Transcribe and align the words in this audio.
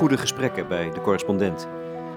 goede 0.00 0.18
gesprekken 0.18 0.68
bij 0.68 0.90
de 0.90 1.00
correspondent. 1.00 1.68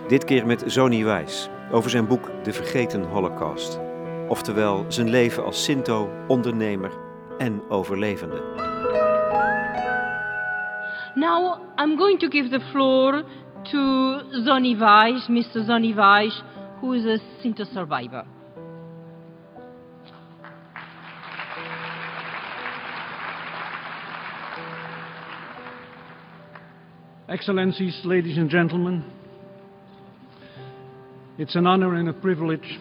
Dit 0.08 0.24
keer 0.24 0.46
met 0.46 0.64
Zoni 0.66 1.04
Wijs 1.04 1.50
over 1.72 1.90
zijn 1.90 2.08
boek 2.08 2.30
De 2.44 2.54
Vergeten 2.54 3.04
Holocaust. 3.04 3.80
Oftewel 4.28 4.86
zijn 4.88 5.10
leven 5.10 5.46
als 5.46 5.64
Sinto, 5.64 6.10
ondernemer 6.28 6.92
en 7.38 7.62
overlevende. 7.70 8.42
Now 11.16 11.60
I'm 11.76 11.98
going 11.98 12.20
to 12.20 12.28
give 12.28 12.50
the 12.50 12.62
floor 12.72 13.24
to 13.62 14.20
Zoni 14.30 14.76
Mr. 15.28 15.64
Zoni 15.66 15.94
Wijs, 15.94 16.44
who 16.80 16.92
is 16.92 17.06
a 17.06 17.18
Sinto 17.42 17.64
survivor. 17.64 18.24
Excellencies, 27.34 28.00
ladies 28.04 28.38
and 28.38 28.48
gentlemen, 28.48 29.04
it's 31.40 31.56
an 31.56 31.66
honor 31.66 31.96
and 31.96 32.08
a 32.08 32.14
privilege 32.14 32.80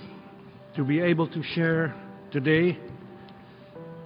to 0.76 0.84
be 0.84 1.00
able 1.00 1.26
to 1.26 1.42
share 1.54 1.94
today 2.30 2.78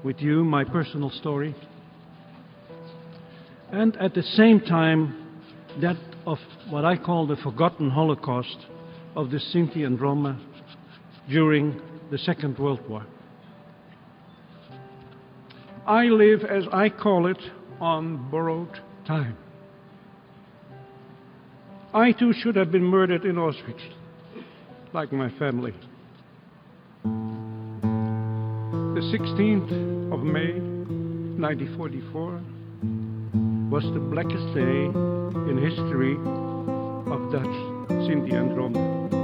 with 0.05 0.21
you 0.21 0.45
my 0.45 0.63
personal 0.63 1.11
story 1.11 1.53
and 3.73 3.97
at 3.97 4.15
the 4.15 4.23
same 4.23 4.61
time 4.61 5.43
that 5.81 5.97
of 6.29 6.39
what 6.71 6.85
I 6.85 6.97
call 6.97 7.27
the 7.27 7.37
forgotten 7.39 7.91
Holocaust 7.91 8.67
of 9.17 9.33
the 9.33 9.39
Sinti 9.53 9.85
and 9.85 10.01
Roma 10.01 10.41
during 11.29 11.83
the 12.13 12.19
Second 12.19 12.57
World 12.57 12.89
War. 12.89 13.05
I 15.85 16.05
live, 16.05 16.45
as 16.45 16.63
I 16.73 16.89
call 16.89 17.27
it, 17.27 17.43
on 17.81 18.31
borrowed 18.31 18.79
time. 19.09 19.39
I 21.97 22.13
too 22.13 22.33
should 22.35 22.57
have 22.57 22.71
been 22.71 22.85
murdered 22.85 23.25
in 23.25 23.37
Auschwitz, 23.37 23.81
like 24.93 25.13
my 25.15 25.31
family. 25.39 25.73
The 28.93 29.01
16th 29.01 30.13
of 30.13 30.23
May, 30.23 30.61
1944, 31.41 32.41
was 33.71 33.85
the 33.95 33.99
blackest 33.99 34.55
day 34.55 34.85
in 35.49 35.57
history 35.57 36.17
of 37.11 37.33
Dutch, 37.33 37.57
Sinti 38.05 38.35
and 38.35 38.55
Roma. 38.55 39.16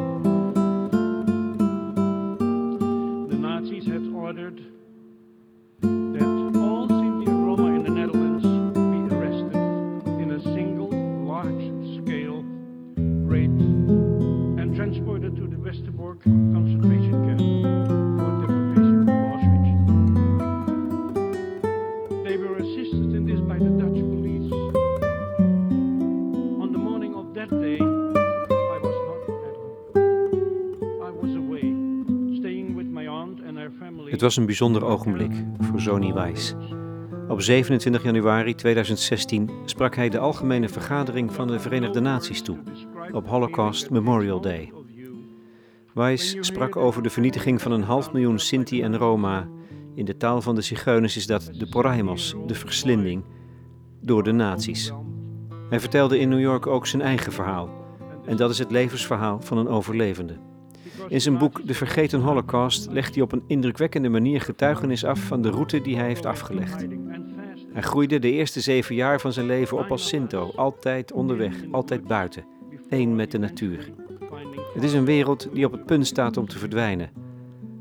Was 34.23 34.37
een 34.37 34.47
bijzonder 34.47 34.84
ogenblik 34.84 35.33
voor 35.61 35.81
Zoni 35.81 36.12
Wijs. 36.12 36.55
Op 37.29 37.41
27 37.42 38.02
januari 38.02 38.55
2016 38.55 39.51
sprak 39.64 39.97
hij 39.97 40.08
de 40.08 40.19
Algemene 40.19 40.69
Vergadering 40.69 41.33
van 41.33 41.47
de 41.47 41.61
Verenigde 41.61 42.01
Naties 42.01 42.42
toe, 42.42 42.58
op 43.13 43.29
Holocaust 43.29 43.91
Memorial 43.91 44.41
Day. 44.41 44.73
Wijs 45.95 46.36
sprak 46.41 46.77
over 46.77 47.02
de 47.02 47.11
vernietiging 47.11 47.63
van 47.63 47.73
een 47.73 47.83
half 47.83 48.13
miljoen 48.13 48.39
Sinti 48.39 48.83
en 48.83 48.97
Roma. 48.97 49.48
In 49.95 50.05
de 50.05 50.17
taal 50.17 50.42
van 50.42 50.55
de 50.55 50.63
Zigeuners 50.63 51.17
is 51.17 51.27
dat 51.27 51.51
de 51.58 51.68
Poraimos, 51.68 52.35
de 52.47 52.55
verslinding, 52.55 53.24
door 54.01 54.23
de 54.23 54.33
nazi's. 54.33 54.92
Hij 55.68 55.80
vertelde 55.80 56.18
in 56.18 56.29
New 56.29 56.41
York 56.41 56.67
ook 56.67 56.86
zijn 56.86 57.02
eigen 57.02 57.33
verhaal. 57.33 57.70
En 58.27 58.36
dat 58.36 58.51
is 58.51 58.58
het 58.58 58.70
levensverhaal 58.70 59.41
van 59.41 59.58
een 59.58 59.68
overlevende. 59.68 60.52
In 61.08 61.20
zijn 61.20 61.39
boek 61.39 61.67
De 61.67 61.74
Vergeten 61.74 62.20
Holocaust 62.20 62.90
legt 62.90 63.14
hij 63.14 63.23
op 63.23 63.33
een 63.33 63.42
indrukwekkende 63.46 64.08
manier 64.08 64.40
getuigenis 64.40 65.05
af 65.05 65.20
van 65.20 65.42
de 65.42 65.51
route 65.51 65.80
die 65.80 65.96
hij 65.96 66.07
heeft 66.07 66.27
afgelegd. 66.27 66.86
Hij 67.73 67.83
groeide 67.83 68.18
de 68.18 68.30
eerste 68.30 68.61
zeven 68.61 68.95
jaar 68.95 69.20
van 69.20 69.33
zijn 69.33 69.46
leven 69.46 69.79
op 69.79 69.91
als 69.91 70.08
Sinto, 70.08 70.52
altijd 70.57 71.12
onderweg, 71.12 71.55
altijd 71.70 72.07
buiten, 72.07 72.45
één 72.89 73.14
met 73.14 73.30
de 73.30 73.39
natuur. 73.39 73.91
Het 74.74 74.83
is 74.83 74.92
een 74.92 75.05
wereld 75.05 75.48
die 75.52 75.67
op 75.67 75.73
het 75.73 75.86
punt 75.86 76.07
staat 76.07 76.36
om 76.36 76.48
te 76.48 76.58
verdwijnen. 76.58 77.11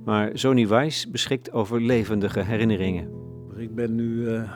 Maar 0.06 0.30
Zoni 0.34 0.68
Weiss 0.68 1.10
beschikt 1.10 1.52
over 1.52 1.82
levendige 1.82 2.40
herinneringen. 2.40 3.10
Ik 3.56 3.76
ben 3.76 3.96
nu 3.96 4.28
eh, 4.28 4.52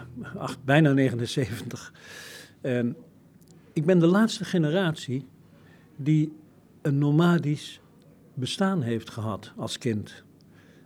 bijna 0.66 0.92
79 0.92 1.94
en 2.62 2.96
ik 3.74 3.86
ben 3.86 4.00
de 4.00 4.08
laatste 4.08 4.46
generatie 4.46 5.26
die 5.96 6.34
een 6.82 6.98
nomadisch 6.98 7.82
bestaan 8.36 8.82
heeft 8.82 9.10
gehad 9.10 9.52
als 9.58 9.78
kind. 9.78 10.24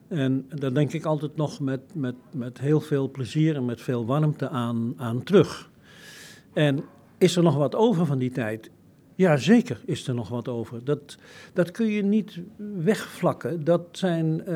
En 0.07 0.45
daar 0.55 0.73
denk 0.73 0.93
ik 0.93 1.05
altijd 1.05 1.35
nog 1.35 1.59
met, 1.59 1.81
met, 1.93 2.15
met 2.33 2.59
heel 2.59 2.81
veel 2.81 3.11
plezier 3.11 3.55
en 3.55 3.65
met 3.65 3.81
veel 3.81 4.05
warmte 4.05 4.49
aan, 4.49 4.93
aan 4.97 5.23
terug. 5.23 5.69
En 6.53 6.83
is 7.17 7.35
er 7.35 7.43
nog 7.43 7.55
wat 7.55 7.75
over 7.75 8.05
van 8.05 8.17
die 8.17 8.31
tijd? 8.31 8.69
Ja, 9.15 9.37
zeker 9.37 9.81
is 9.85 10.07
er 10.07 10.13
nog 10.13 10.29
wat 10.29 10.47
over. 10.47 10.83
Dat, 10.83 11.17
dat 11.53 11.71
kun 11.71 11.85
je 11.85 12.03
niet 12.03 12.39
wegvlakken. 12.77 13.63
Dat 13.63 13.81
zijn 13.91 14.45
eh, 14.45 14.53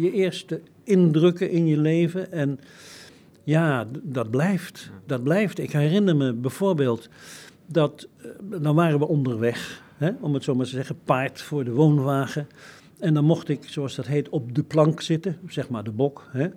je 0.00 0.10
eerste 0.12 0.60
indrukken 0.84 1.50
in 1.50 1.66
je 1.66 1.76
leven. 1.76 2.32
En 2.32 2.60
ja, 3.44 3.86
dat 4.02 4.30
blijft. 4.30 4.90
Dat 5.06 5.22
blijft. 5.22 5.58
Ik 5.58 5.72
herinner 5.72 6.16
me 6.16 6.32
bijvoorbeeld 6.32 7.08
dat. 7.66 8.08
eh, 8.16 8.30
dan 8.62 8.74
waren 8.74 8.98
we 8.98 9.08
onderweg, 9.08 9.82
hè, 9.98 10.10
om 10.20 10.34
het 10.34 10.44
zo 10.44 10.54
maar 10.54 10.64
te 10.64 10.70
zeggen, 10.70 10.98
paard 11.04 11.40
voor 11.42 11.64
de 11.64 11.72
woonwagen. 11.72 12.46
En 12.98 13.14
dan 13.14 13.24
mocht 13.24 13.48
ik, 13.48 13.64
zoals 13.64 13.94
dat 13.94 14.06
heet, 14.06 14.28
op 14.28 14.54
de 14.54 14.62
plank 14.62 15.00
zitten, 15.00 15.38
zeg 15.48 15.68
maar 15.68 15.84
de 15.84 15.90
bok. 15.90 16.28
Hè. 16.32 16.48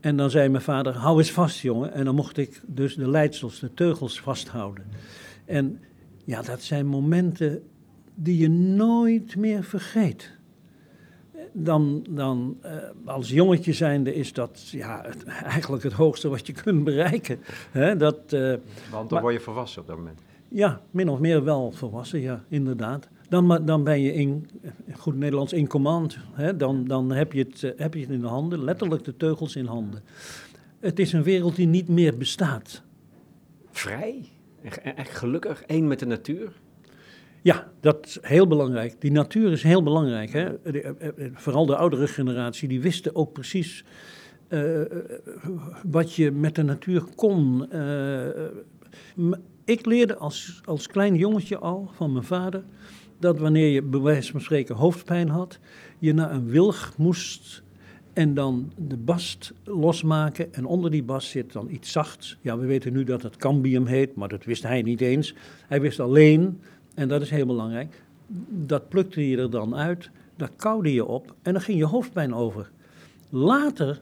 En 0.00 0.16
dan 0.16 0.30
zei 0.30 0.48
mijn 0.48 0.62
vader: 0.62 0.92
hou 0.96 1.18
eens 1.18 1.30
vast, 1.32 1.58
jongen. 1.60 1.92
En 1.92 2.04
dan 2.04 2.14
mocht 2.14 2.36
ik 2.36 2.60
dus 2.66 2.94
de 2.94 3.08
leidsels, 3.10 3.58
de 3.60 3.74
teugels 3.74 4.20
vasthouden. 4.20 4.84
En 5.44 5.80
ja, 6.24 6.42
dat 6.42 6.62
zijn 6.62 6.86
momenten 6.86 7.62
die 8.14 8.38
je 8.38 8.48
nooit 8.50 9.36
meer 9.36 9.64
vergeet. 9.64 10.36
Dan, 11.52 12.06
dan 12.10 12.56
eh, 12.62 12.72
als 13.04 13.30
jongetje 13.30 13.72
zijnde 13.72 14.14
is 14.14 14.32
dat 14.32 14.68
ja, 14.70 15.02
het- 15.06 15.24
eigenlijk 15.24 15.82
het 15.82 15.92
hoogste 15.92 16.28
wat 16.28 16.46
je 16.46 16.52
kunt 16.52 16.84
bereiken. 16.84 17.38
Hè, 17.70 17.96
dat, 17.96 18.32
eh, 18.32 18.40
Want 18.50 18.60
dan 18.90 19.06
Maar- 19.10 19.20
word 19.22 19.34
je 19.34 19.40
volwassen 19.40 19.80
op 19.82 19.86
dat 19.86 19.96
moment. 19.96 20.20
Ja, 20.48 20.80
min 20.90 21.08
of 21.08 21.18
meer 21.18 21.44
wel 21.44 21.70
volwassen, 21.72 22.20
ja, 22.20 22.44
inderdaad. 22.48 23.08
Dan, 23.28 23.64
dan 23.64 23.84
ben 23.84 24.00
je 24.00 24.12
in, 24.12 24.48
goed 24.96 25.16
Nederlands 25.16 25.52
in 25.52 25.66
command. 25.66 26.18
Hè? 26.32 26.56
Dan, 26.56 26.84
dan 26.84 27.10
heb, 27.10 27.32
je 27.32 27.42
het, 27.42 27.62
eh, 27.62 27.70
heb 27.76 27.94
je 27.94 28.00
het 28.00 28.10
in 28.10 28.20
de 28.20 28.26
handen, 28.26 28.64
letterlijk 28.64 29.04
de 29.04 29.16
teugels 29.16 29.56
in 29.56 29.66
handen. 29.66 30.02
Het 30.80 30.98
is 30.98 31.12
een 31.12 31.22
wereld 31.22 31.56
die 31.56 31.66
niet 31.66 31.88
meer 31.88 32.16
bestaat. 32.16 32.82
Vrij? 33.70 34.24
Echt, 34.62 34.80
echt 34.80 35.16
gelukkig, 35.16 35.62
één 35.62 35.86
met 35.86 35.98
de 35.98 36.06
natuur? 36.06 36.52
Ja, 37.42 37.70
dat 37.80 38.06
is 38.06 38.18
heel 38.20 38.46
belangrijk. 38.46 39.00
Die 39.00 39.12
natuur 39.12 39.52
is 39.52 39.62
heel 39.62 39.82
belangrijk. 39.82 40.32
Hè? 40.32 40.58
Eh, 40.58 40.86
eh, 40.86 41.30
vooral 41.32 41.66
de 41.66 41.76
oudere 41.76 42.06
generatie, 42.06 42.68
die 42.68 42.80
wisten 42.80 43.14
ook 43.14 43.32
precies 43.32 43.84
wat 45.82 46.14
je 46.14 46.30
met 46.30 46.54
de 46.54 46.62
natuur 46.62 47.02
kon. 47.14 47.68
Ik 49.68 49.86
leerde 49.86 50.16
als, 50.16 50.60
als 50.64 50.86
klein 50.86 51.14
jongetje 51.14 51.58
al 51.58 51.90
van 51.94 52.12
mijn 52.12 52.24
vader 52.24 52.64
dat 53.18 53.38
wanneer 53.38 53.68
je 53.68 53.82
bij 53.82 54.00
wijze 54.00 54.30
van 54.32 54.40
spreken 54.40 54.74
hoofdpijn 54.74 55.28
had, 55.28 55.58
je 55.98 56.14
naar 56.14 56.32
een 56.32 56.46
wilg 56.46 56.92
moest 56.96 57.62
en 58.12 58.34
dan 58.34 58.72
de 58.76 58.96
bast 58.96 59.52
losmaken. 59.64 60.54
En 60.54 60.64
onder 60.64 60.90
die 60.90 61.02
bast 61.02 61.28
zit 61.28 61.52
dan 61.52 61.70
iets 61.70 61.92
zachts. 61.92 62.38
Ja, 62.40 62.58
we 62.58 62.66
weten 62.66 62.92
nu 62.92 63.04
dat 63.04 63.22
het 63.22 63.36
cambium 63.36 63.86
heet, 63.86 64.14
maar 64.14 64.28
dat 64.28 64.44
wist 64.44 64.62
hij 64.62 64.82
niet 64.82 65.00
eens. 65.00 65.34
Hij 65.66 65.80
wist 65.80 66.00
alleen, 66.00 66.60
en 66.94 67.08
dat 67.08 67.22
is 67.22 67.30
heel 67.30 67.46
belangrijk, 67.46 68.02
dat 68.48 68.88
plukte 68.88 69.28
je 69.28 69.36
er 69.36 69.50
dan 69.50 69.76
uit, 69.76 70.10
daar 70.36 70.52
koude 70.56 70.92
je 70.92 71.04
op 71.04 71.34
en 71.42 71.52
dan 71.52 71.62
ging 71.62 71.78
je 71.78 71.84
hoofdpijn 71.84 72.34
over. 72.34 72.70
Later 73.30 74.00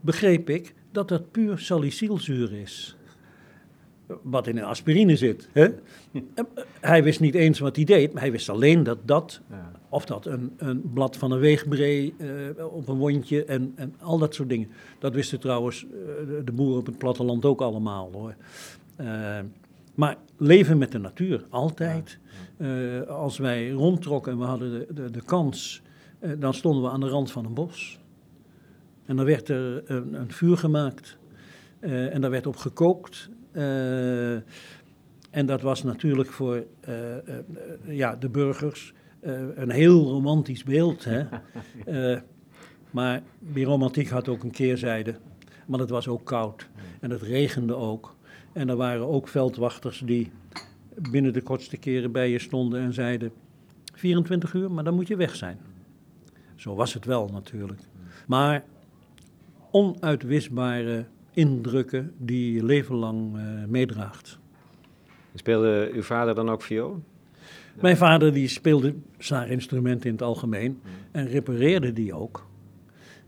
begreep 0.00 0.50
ik 0.50 0.74
dat 0.92 1.08
dat 1.08 1.30
puur 1.30 1.58
salicylzuur 1.58 2.52
is. 2.52 2.96
Wat 4.22 4.46
in 4.46 4.56
een 4.58 4.64
aspirine 4.64 5.16
zit. 5.16 5.48
Hè? 5.52 5.64
En, 5.64 6.28
eh, 6.34 6.44
Hij 6.80 7.02
wist 7.02 7.20
niet 7.20 7.34
eens 7.34 7.58
wat 7.58 7.76
hij 7.76 7.84
deed, 7.84 8.12
maar 8.12 8.22
hij 8.22 8.30
wist 8.32 8.48
alleen 8.48 8.82
dat 8.82 8.98
dat, 9.04 9.40
Ja. 9.50 9.70
of 9.88 10.04
dat 10.04 10.26
een, 10.26 10.52
een 10.56 10.90
blad 10.94 11.16
van 11.16 11.30
een 11.32 11.38
weegbree 11.38 12.14
eh, 12.18 12.74
op 12.74 12.88
een 12.88 12.96
wondje 12.96 13.44
en, 13.44 13.72
en 13.76 13.94
al 14.00 14.18
dat 14.18 14.34
soort 14.34 14.48
dingen. 14.48 14.68
Dat 14.98 15.14
wisten 15.14 15.40
trouwens 15.40 15.84
eh, 15.84 15.90
de- 16.44 16.52
boeren 16.52 16.78
op 16.78 16.86
het 16.86 16.98
platteland 16.98 17.44
ook 17.44 17.60
allemaal 17.60 18.10
hoor. 18.12 18.34
Eh, 18.96 19.38
Maar 19.94 20.16
leven 20.36 20.78
met 20.78 20.92
de 20.92 20.98
natuur, 20.98 21.44
altijd. 21.48 22.18
Eh, 22.56 23.00
als 23.02 23.38
wij 23.38 23.70
rondtrokken 23.70 24.32
en 24.32 24.38
we 24.38 24.44
hadden 24.44 24.70
de, 24.70 24.86
de, 24.94 25.10
de 25.10 25.22
kans, 25.22 25.82
eh, 26.18 26.30
dan 26.38 26.54
stonden 26.54 26.82
we 26.82 26.88
aan 26.88 27.00
de 27.00 27.08
rand 27.08 27.30
van 27.32 27.44
een 27.44 27.54
bos. 27.54 27.98
En 29.06 29.16
dan 29.16 29.24
werd 29.24 29.48
er 29.48 29.90
een, 29.90 30.14
een 30.14 30.32
vuur 30.32 30.56
gemaakt 30.56 31.16
eh, 31.80 32.14
en 32.14 32.20
daar 32.20 32.30
werd 32.30 32.46
op 32.46 32.56
gekookt. 32.56 33.28
Eh, 33.54 34.34
en 35.30 35.46
dat 35.46 35.60
was 35.60 35.82
natuurlijk 35.82 36.30
voor 36.30 36.64
eh, 36.80 37.16
eh, 37.16 37.44
ja, 37.86 38.16
de 38.16 38.28
burgers 38.28 38.92
een 39.54 39.70
heel 39.70 40.02
romantisch 40.02 40.64
beeld. 40.64 41.04
Hè? 41.04 41.24
Maar 42.90 43.22
die 43.38 43.64
romantiek 43.64 44.08
had 44.08 44.28
ook 44.28 44.42
een 44.42 44.50
keerzijde. 44.50 45.14
Want 45.66 45.80
het 45.80 45.90
was 45.90 46.08
ook 46.08 46.24
koud 46.24 46.68
en 47.00 47.10
het 47.10 47.22
regende 47.22 47.74
ook. 47.74 48.16
En 48.52 48.68
er 48.68 48.76
waren 48.76 49.08
ook 49.08 49.28
veldwachters 49.28 50.02
die 50.04 50.32
binnen 51.10 51.32
de 51.32 51.42
kortste 51.42 51.76
keren 51.76 52.12
bij 52.12 52.30
je 52.30 52.38
stonden 52.38 52.80
en 52.80 52.92
zeiden: 52.92 53.32
24 53.92 54.54
uur, 54.54 54.70
maar 54.70 54.84
dan 54.84 54.94
moet 54.94 55.08
je 55.08 55.16
weg 55.16 55.36
zijn. 55.36 55.58
Zo 56.54 56.74
was 56.74 56.94
het 56.94 57.04
wel 57.04 57.28
natuurlijk. 57.28 57.80
Maar 58.26 58.64
onuitwisbare 59.70 61.04
indrukken 61.34 62.14
die 62.18 62.54
je 62.54 62.64
leven 62.64 62.94
lang 62.94 63.36
eh, 63.36 63.42
meedraagt. 63.68 64.38
Speelde 65.34 65.90
uw 65.92 66.02
vader 66.02 66.34
dan 66.34 66.48
ook 66.48 66.62
viool? 66.62 67.02
Mijn 67.80 67.96
vader 67.96 68.32
die 68.32 68.48
speelde 68.48 68.94
snaarinstrumenten 69.18 70.06
in 70.06 70.12
het 70.12 70.22
algemeen 70.22 70.80
en 71.10 71.26
repareerde 71.26 71.92
die 71.92 72.14
ook. 72.14 72.46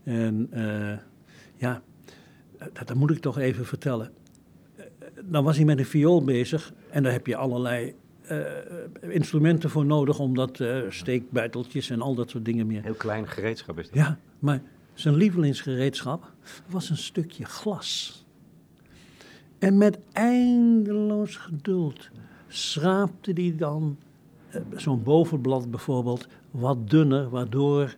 En 0.03 0.47
eh, 0.51 0.97
ja, 1.55 1.81
dat, 2.57 2.87
dat 2.87 2.93
moet 2.93 3.11
ik 3.11 3.19
toch 3.19 3.37
even 3.37 3.65
vertellen. 3.65 4.11
Eh, 4.75 4.85
Dan 5.25 5.43
was 5.43 5.55
hij 5.55 5.65
met 5.65 5.77
een 5.77 5.85
viool 5.85 6.23
bezig 6.23 6.73
en 6.89 7.03
daar 7.03 7.11
heb 7.11 7.27
je 7.27 7.35
allerlei 7.35 7.95
instrumenten 9.01 9.69
voor 9.69 9.85
nodig, 9.85 10.19
omdat 10.19 10.63
steekbuiteltjes 10.89 11.89
en 11.89 12.01
al 12.01 12.15
dat 12.15 12.29
soort 12.29 12.45
dingen 12.45 12.67
meer. 12.67 12.83
Heel 12.83 12.93
klein 12.93 13.27
gereedschap 13.27 13.79
is 13.79 13.85
dat. 13.85 13.95
Ja, 13.95 14.19
maar 14.39 14.61
zijn 14.99 15.15
lievelingsgereedschap 15.15 16.31
was 16.67 16.89
een 16.89 16.97
stukje 16.97 17.45
glas. 17.45 18.25
En 19.59 19.77
met 19.77 19.99
eindeloos 20.11 21.35
geduld 21.35 22.09
schraapte 22.47 23.31
hij 23.31 23.53
dan 23.57 23.97
eh, 24.49 24.61
zo'n 24.75 25.03
bovenblad 25.03 25.71
bijvoorbeeld 25.71 26.27
wat 26.51 26.89
dunner, 26.89 27.29
waardoor 27.29 27.95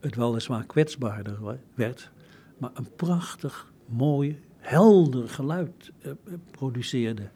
het 0.00 0.14
weliswaar 0.14 0.64
kwetsbaarder 0.64 1.58
werd, 1.74 2.10
maar 2.58 2.70
een 2.74 2.88
prachtig, 2.96 3.72
mooi, 3.86 4.40
helder 4.58 5.28
geluid 5.28 5.92
eh, 6.00 6.10
eh, 6.10 6.16
produceerde. 6.50 7.30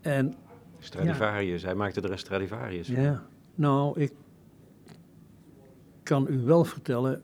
En 0.00 0.34
Stradivarius, 0.78 1.62
hij 1.62 1.74
maakte 1.74 2.00
er 2.00 2.10
een 2.10 2.18
Stradivarius. 2.18 2.86
van. 2.86 3.02
ja, 3.02 3.26
nou, 3.54 4.00
ik 4.00 4.12
kan 6.02 6.26
u 6.30 6.38
wel 6.38 6.64
vertellen, 6.64 7.22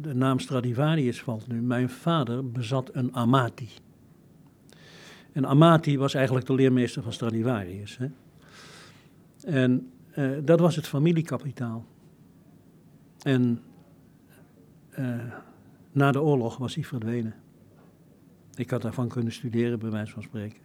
de 0.00 0.14
naam 0.14 0.38
Stradivarius 0.38 1.22
valt 1.22 1.46
nu. 1.46 1.60
Mijn 1.60 1.90
vader 1.90 2.50
bezat 2.50 2.90
een 2.92 3.14
Amati. 3.14 3.68
En 5.32 5.46
Amati 5.46 5.98
was 5.98 6.14
eigenlijk 6.14 6.46
de 6.46 6.54
leermeester 6.54 7.02
van 7.02 7.12
Stradivarius. 7.12 7.98
Hè? 7.98 8.06
En 9.44 9.90
eh, 10.10 10.30
dat 10.44 10.60
was 10.60 10.76
het 10.76 10.86
familiekapitaal. 10.86 11.84
En 13.22 13.62
eh, 14.90 15.18
na 15.92 16.12
de 16.12 16.22
oorlog 16.22 16.56
was 16.56 16.74
hij 16.74 16.84
verdwenen. 16.84 17.34
Ik 18.54 18.70
had 18.70 18.82
daarvan 18.82 19.08
kunnen 19.08 19.32
studeren, 19.32 19.78
bij 19.78 19.90
wijze 19.90 20.12
van 20.12 20.22
spreken. 20.22 20.60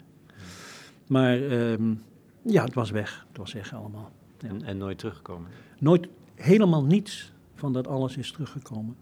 Maar 1.07 1.41
ehm, 1.41 1.93
ja, 2.41 2.63
het 2.63 2.73
was 2.73 2.91
weg. 2.91 3.25
Het 3.27 3.37
was 3.37 3.53
weg 3.53 3.73
allemaal. 3.73 4.11
Ja. 4.39 4.47
En, 4.47 4.63
en 4.63 4.77
nooit 4.77 4.97
teruggekomen. 4.97 5.49
Nooit, 5.79 6.07
helemaal 6.35 6.83
niets 6.83 7.33
van 7.65 7.73
dat 7.73 7.87
alles 7.87 8.17
is 8.17 8.31
teruggekomen. 8.31 8.95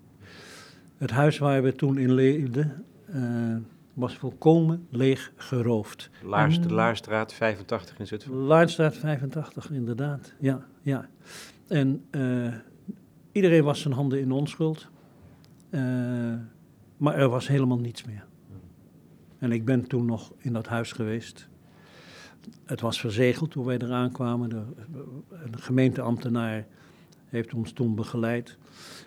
Het 0.98 1.12
huis 1.12 1.38
waar 1.38 1.64
we 1.64 1.74
toen 1.74 1.98
in 1.98 2.14
leefden 2.14 2.86
eh, 3.06 3.56
was 3.94 4.18
volkomen 4.18 4.88
leeg 4.90 5.32
geroofd. 5.36 6.10
Laars, 6.22 6.62
de 6.62 6.68
Mm. 6.68 6.74
Laarstraat 6.74 7.34
85 7.34 8.00
in 8.00 8.08
Zutphen. 8.08 8.34
Laarstraat 8.34 8.98
85, 8.98 9.72
inderdaad. 9.72 10.34
Ja, 10.40 10.66
ja. 10.82 11.10
En 11.68 12.06
eh, 12.10 12.54
iedereen 13.32 13.64
was 13.64 13.82
zijn 13.82 13.94
handen 13.94 14.20
in 14.20 14.32
onschuld. 14.32 14.88
Eh, 15.70 15.82
maar 16.98 17.16
er 17.16 17.30
was 17.30 17.48
helemaal 17.48 17.80
niets 17.80 18.04
meer. 18.04 18.26
En 19.38 19.52
ik 19.52 19.66
ben 19.66 19.88
toen 19.88 20.06
nog 20.06 20.34
in 20.38 20.54
dat 20.54 20.68
huis 20.68 20.92
geweest. 20.92 21.48
Het 22.66 22.82
was 22.82 23.00
verzegeld 23.00 23.52
toen 23.52 23.66
wij 23.66 23.78
eraan 23.78 24.12
kwamen. 24.12 24.50
De, 24.50 24.64
een 25.30 25.60
gemeenteambtenaar 25.60 26.66
heeft 27.34 27.54
ons 27.54 27.72
toen 27.72 27.96
begeleid. 27.96 28.58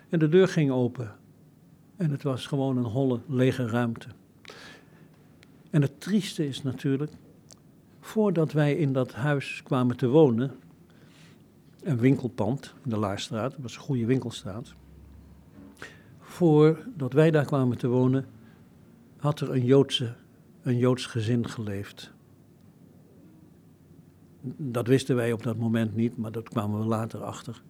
En 0.09 0.19
de 0.19 0.29
deur 0.29 0.47
ging 0.47 0.71
open. 0.71 1.15
En 1.95 2.11
het 2.11 2.23
was 2.23 2.47
gewoon 2.47 2.77
een 2.77 2.83
holle, 2.83 3.19
lege 3.27 3.67
ruimte. 3.67 4.07
En 5.69 5.81
het 5.81 6.01
trieste 6.01 6.47
is 6.47 6.63
natuurlijk, 6.63 7.11
voordat 7.99 8.51
wij 8.51 8.75
in 8.75 8.93
dat 8.93 9.13
huis 9.13 9.63
kwamen 9.63 9.97
te 9.97 10.07
wonen, 10.07 10.51
een 11.83 11.97
winkelpand 11.97 12.73
in 12.83 12.89
de 12.89 12.97
Laarstraat, 12.97 13.51
dat 13.51 13.61
was 13.61 13.75
een 13.75 13.81
goede 13.81 14.05
winkelstraat. 14.05 14.73
Voordat 16.19 17.13
wij 17.13 17.31
daar 17.31 17.45
kwamen 17.45 17.77
te 17.77 17.87
wonen, 17.87 18.25
had 19.17 19.39
er 19.39 19.51
een, 19.51 19.65
Joodse, 19.65 20.15
een 20.61 20.77
Joods 20.77 21.05
gezin 21.05 21.49
geleefd. 21.49 22.11
Dat 24.57 24.87
wisten 24.87 25.15
wij 25.15 25.31
op 25.31 25.43
dat 25.43 25.57
moment 25.57 25.95
niet, 25.95 26.17
maar 26.17 26.31
dat 26.31 26.49
kwamen 26.49 26.79
we 26.79 26.85
later 26.85 27.23
achter. 27.23 27.61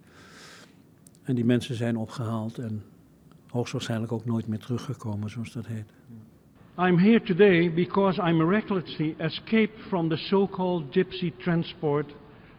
En 1.27 1.35
die 1.35 1.45
mensen 1.45 1.75
zijn 1.75 1.97
opgehaald 1.97 2.57
en 2.57 2.83
hoogstwaarschijnlijk 3.49 4.11
ook 4.11 4.25
nooit 4.25 4.47
meer 4.47 4.59
teruggekomen, 4.59 5.29
zoals 5.29 5.53
dat 5.53 5.65
heet. 5.65 5.93
I'm 6.77 6.97
here 6.97 7.21
today 7.21 7.73
because 7.73 8.21
I 8.29 8.31
miraculously 8.31 9.15
escaped 9.17 9.79
from 9.87 10.09
the 10.09 10.15
so-called 10.15 10.83
gypsy 10.91 11.31
transport 11.37 12.15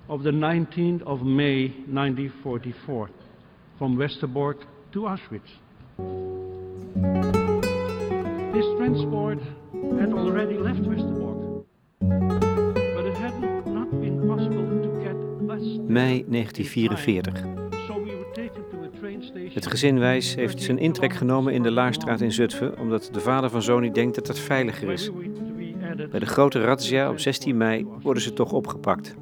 of 0.06 0.22
the 0.22 0.32
19th 0.32 1.02
of 1.04 1.22
May 1.22 1.72
1944 1.86 3.08
from 3.76 3.96
Westerbork 3.96 4.66
to 4.90 5.06
Auschwitz. 5.06 5.50
This 8.52 8.66
transport 8.76 9.38
had 9.98 10.12
already 10.12 10.58
left 10.58 10.82
Westerbork, 10.82 11.64
but 12.94 13.04
it 13.06 13.16
had 13.16 13.40
not 13.66 13.90
been 14.00 14.26
possible 14.26 14.82
to 14.82 14.88
get 15.02 15.16
us 15.50 15.78
Mei 15.88 16.24
1944. 16.28 17.67
Het 19.58 19.66
gezin 19.66 19.98
Wijs 19.98 20.34
heeft 20.34 20.62
zijn 20.62 20.78
intrek 20.78 21.12
genomen 21.12 21.52
in 21.52 21.62
de 21.62 21.70
Laarstraat 21.70 22.20
in 22.20 22.32
Zutphen, 22.32 22.78
omdat 22.78 23.08
de 23.12 23.20
vader 23.20 23.50
van 23.50 23.62
Zoni 23.62 23.92
denkt 23.92 24.14
dat 24.14 24.26
het 24.26 24.38
veiliger 24.38 24.90
is. 24.90 25.10
Bij 26.10 26.20
de 26.20 26.26
grote 26.26 26.60
razzia 26.60 27.10
op 27.10 27.18
16 27.18 27.56
mei 27.56 27.86
worden 28.02 28.22
ze 28.22 28.32
toch 28.32 28.52
opgepakt. 28.52 29.14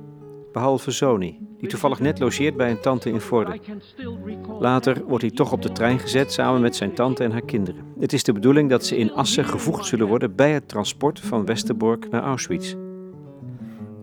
Behalve 0.52 0.90
Zoni, 0.90 1.38
die 1.58 1.68
toevallig 1.68 2.00
net 2.00 2.18
logeert 2.18 2.56
bij 2.56 2.70
een 2.70 2.80
tante 2.80 3.10
in 3.10 3.20
Vorden. 3.20 3.60
Later 4.58 5.04
wordt 5.06 5.22
hij 5.22 5.30
toch 5.30 5.52
op 5.52 5.62
de 5.62 5.72
trein 5.72 5.98
gezet 5.98 6.32
samen 6.32 6.60
met 6.60 6.76
zijn 6.76 6.94
tante 6.94 7.24
en 7.24 7.32
haar 7.32 7.44
kinderen. 7.44 7.84
Het 7.98 8.12
is 8.12 8.24
de 8.24 8.32
bedoeling 8.32 8.70
dat 8.70 8.86
ze 8.86 8.96
in 8.96 9.12
Assen 9.12 9.44
gevoegd 9.44 9.86
zullen 9.86 10.06
worden 10.06 10.34
bij 10.34 10.52
het 10.52 10.68
transport 10.68 11.20
van 11.20 11.44
Westerbork 11.44 12.10
naar 12.10 12.22
Auschwitz. 12.22 12.74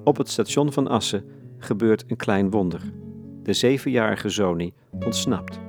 Op 0.04 0.18
het 0.18 0.30
station 0.30 0.72
van 0.72 0.88
Assen 0.88 1.26
gebeurt 1.58 2.04
een 2.08 2.18
klein 2.18 2.50
wonder. 2.50 2.82
De 3.44 3.54
zevenjarige 3.54 4.30
Zoni 4.30 4.74
ontsnapt. 5.06 5.60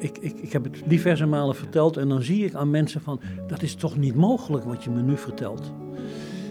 Ik, 0.00 0.18
ik, 0.18 0.38
ik 0.40 0.52
heb 0.52 0.64
het 0.64 0.82
diverse 0.86 1.26
malen 1.26 1.56
verteld 1.56 1.96
en 1.96 2.08
dan 2.08 2.22
zie 2.22 2.44
ik 2.44 2.54
aan 2.54 2.70
mensen 2.70 3.00
van, 3.00 3.20
dat 3.46 3.62
is 3.62 3.74
toch 3.74 3.96
niet 3.96 4.14
mogelijk 4.14 4.64
wat 4.64 4.84
je 4.84 4.90
me 4.90 5.02
nu 5.02 5.16
vertelt. 5.16 5.72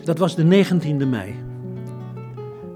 Dat 0.04 0.18
was 0.18 0.36
de 0.36 0.66
19e 0.66 1.08
mei. 1.10 1.36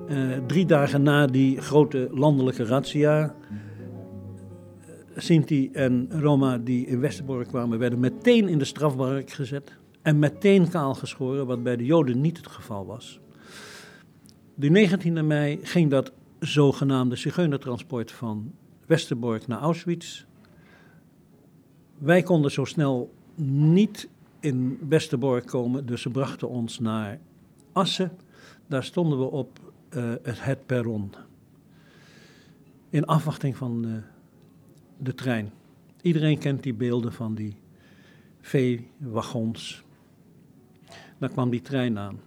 Eh, 0.07 0.17
drie 0.47 0.65
dagen 0.65 1.03
na 1.03 1.27
die 1.27 1.61
grote 1.61 2.09
landelijke 2.11 2.65
razzia. 2.65 3.23
eh, 3.23 3.31
Sinti 5.15 5.69
en 5.71 6.07
Roma 6.09 6.57
die 6.57 6.85
in 6.85 6.99
Westerbork 6.99 7.47
kwamen, 7.47 7.79
werden 7.79 7.99
meteen 7.99 8.47
in 8.47 8.57
de 8.57 8.65
strafbark 8.65 9.29
gezet. 9.29 9.77
En 10.01 10.19
meteen 10.19 10.69
kaal 10.69 10.93
geschoren, 10.93 11.45
wat 11.45 11.63
bij 11.63 11.75
de 11.75 11.85
Joden 11.85 12.21
niet 12.21 12.37
het 12.37 12.47
geval 12.47 12.85
was. 12.85 13.19
De 14.55 14.69
19e 14.69 15.23
mei 15.23 15.59
ging 15.61 15.89
dat 15.89 16.11
zogenaamde 16.39 17.15
zigeunertransport 17.15 18.11
van 18.11 18.51
Westerbork 18.85 19.47
naar 19.47 19.59
Auschwitz. 19.59 20.25
Wij 21.97 22.23
konden 22.23 22.51
zo 22.51 22.65
snel 22.65 23.13
niet 23.35 24.09
in 24.39 24.79
Westerbork 24.89 25.45
komen, 25.45 25.85
dus 25.85 26.01
ze 26.01 26.09
brachten 26.09 26.50
ons 26.50 26.79
naar 26.79 27.19
Assen. 27.71 28.12
Daar 28.67 28.83
stonden 28.83 29.19
we 29.19 29.25
op 29.25 29.59
eh, 29.89 30.13
het, 30.23 30.43
het 30.43 30.65
perron. 30.65 31.13
In 32.89 33.05
afwachting 33.05 33.57
van 33.57 33.85
eh, 33.85 33.91
de 34.97 35.13
trein. 35.13 35.51
Iedereen 36.01 36.38
kent 36.38 36.63
die 36.63 36.73
beelden 36.73 37.13
van 37.13 37.35
die 37.35 37.55
veewagons. 38.41 39.83
Daar 41.17 41.29
kwam 41.29 41.50
die 41.50 41.62
trein 41.62 41.97
aan. 41.97 42.19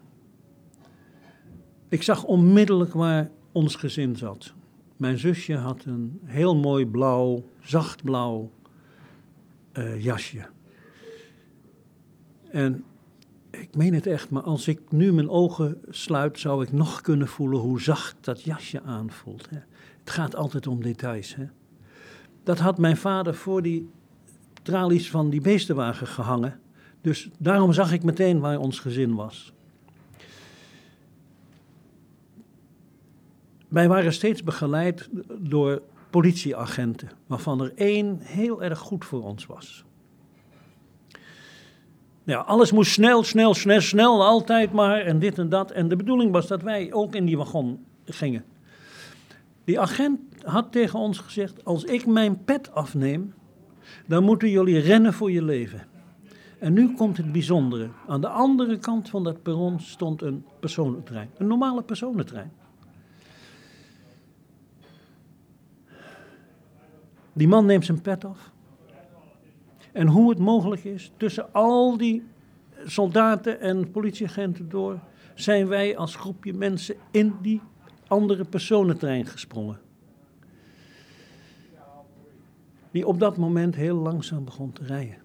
Ik 1.89 2.03
zag 2.03 2.25
onmiddellijk 2.25 2.93
waar 2.93 3.31
ons 3.53 3.75
gezin 3.75 4.17
zat. 4.17 4.53
Mijn 4.97 5.19
zusje 5.19 5.57
had 5.57 5.85
een 5.85 6.21
heel 6.25 6.57
mooi 6.57 6.87
blauw, 6.87 7.45
zacht 7.61 8.03
blauw 8.03 8.51
uh, 9.79 10.03
jasje. 10.03 10.47
En 12.51 12.85
ik 13.51 13.77
meen 13.77 13.95
het 13.95 14.07
echt, 14.07 14.31
maar 14.31 14.43
als 14.43 14.69
ik 14.69 14.81
nu 14.91 15.13
mijn 15.13 15.31
ogen 15.31 15.81
sluit, 15.89 16.39
zou 16.39 16.63
ik 16.63 16.73
nog 16.73 17.01
kunnen 17.01 17.29
voelen 17.29 17.61
hoe 17.61 17.81
zacht 17.81 18.17
dat 18.21 18.43
jasje 18.43 18.83
aanvoelt. 18.83 19.51
Hè. 19.51 19.59
Het 20.01 20.11
gaat 20.11 20.37
altijd 20.37 20.67
om 20.67 20.83
details. 20.83 21.35
Hè. 21.35 21.45
Dat 22.43 22.59
had 22.59 22.79
mijn 22.79 22.97
vader 22.97 23.35
voor 23.35 23.63
die 23.63 23.91
tralies 24.63 25.11
van 25.11 25.31
die 25.31 25.41
beestenwagen 25.41 26.07
gehangen. 26.07 26.61
Dus 27.01 27.31
daarom 27.39 27.73
zag 27.73 27.93
ik 27.93 28.03
meteen 28.03 28.41
waar 28.41 28.59
ons 28.59 28.79
gezin 28.79 29.15
was. 29.15 29.53
Wij 33.69 33.89
waren 33.89 34.13
steeds 34.13 34.43
begeleid 34.43 35.09
door 35.39 35.83
politieagenten, 36.17 37.11
waarvan 37.27 37.61
er 37.61 37.73
één 37.75 38.19
heel 38.21 38.63
erg 38.63 38.79
goed 38.79 39.05
voor 39.05 39.25
ons 39.25 39.47
was. 39.47 39.85
Ja, 42.25 42.39
alles 42.39 42.73
moest 42.73 42.93
snel, 42.93 43.23
snel, 43.23 43.55
snel, 43.55 43.81
snel, 43.81 44.25
altijd 44.25 44.73
maar 44.73 45.01
en 45.01 45.19
dit 45.19 45.39
en 45.39 45.49
dat. 45.49 45.71
En 45.71 45.89
de 45.89 45.97
bedoeling 45.97 46.33
was 46.33 46.47
dat 46.47 46.63
wij 46.63 46.93
ook 46.93 47.15
in 47.15 47.25
die 47.25 47.37
wagon 47.37 47.85
gingen. 48.05 48.45
Die 49.65 49.81
agent 49.81 50.21
had 50.43 50.73
tegen 50.73 50.99
ons 50.99 51.19
gezegd: 51.19 51.65
Als 51.65 51.85
ik 51.85 52.07
mijn 52.07 52.45
pet 52.45 52.75
afneem, 52.75 53.35
dan 54.07 54.25
moeten 54.25 54.51
jullie 54.51 54.79
rennen 54.79 55.13
voor 55.13 55.31
je 55.31 55.43
leven. 55.43 55.87
En 56.59 56.73
nu 56.73 56.95
komt 56.95 57.17
het 57.17 57.33
bijzondere. 57.33 57.89
Aan 58.07 58.21
de 58.21 58.29
andere 58.29 58.79
kant 58.79 59.09
van 59.09 59.25
dat 59.25 59.43
perron 59.43 59.81
stond 59.81 60.23
een 60.23 60.45
personentrein. 60.61 61.31
Een 61.37 61.47
normale 61.47 61.83
personentrein. 61.83 62.53
Die 67.37 67.49
man 67.49 67.67
neemt 67.67 67.85
zijn 67.85 68.01
pet 68.01 68.25
af. 68.25 68.51
En 69.93 70.07
hoe 70.07 70.31
het 70.31 70.39
mogelijk 70.39 70.85
is, 70.85 71.13
tussen 71.17 71.53
al 71.53 71.97
die 71.97 72.23
soldaten 72.85 73.61
en 73.61 73.91
politieagenten 73.91 74.69
door, 74.69 74.99
zijn 75.35 75.69
wij 75.69 75.97
als 75.97 76.17
groepje 76.17 76.53
mensen 76.53 76.97
in 77.11 77.35
die 77.43 77.61
andere 78.07 78.45
personentrein 78.45 79.27
gesprongen. 79.27 79.79
Die 82.91 83.07
op 83.07 83.21
dat 83.21 83.37
moment 83.37 83.75
heel 83.75 83.97
langzaam 83.97 84.45
begon 84.45 84.73
te 84.73 84.85
rijden. 84.85 85.19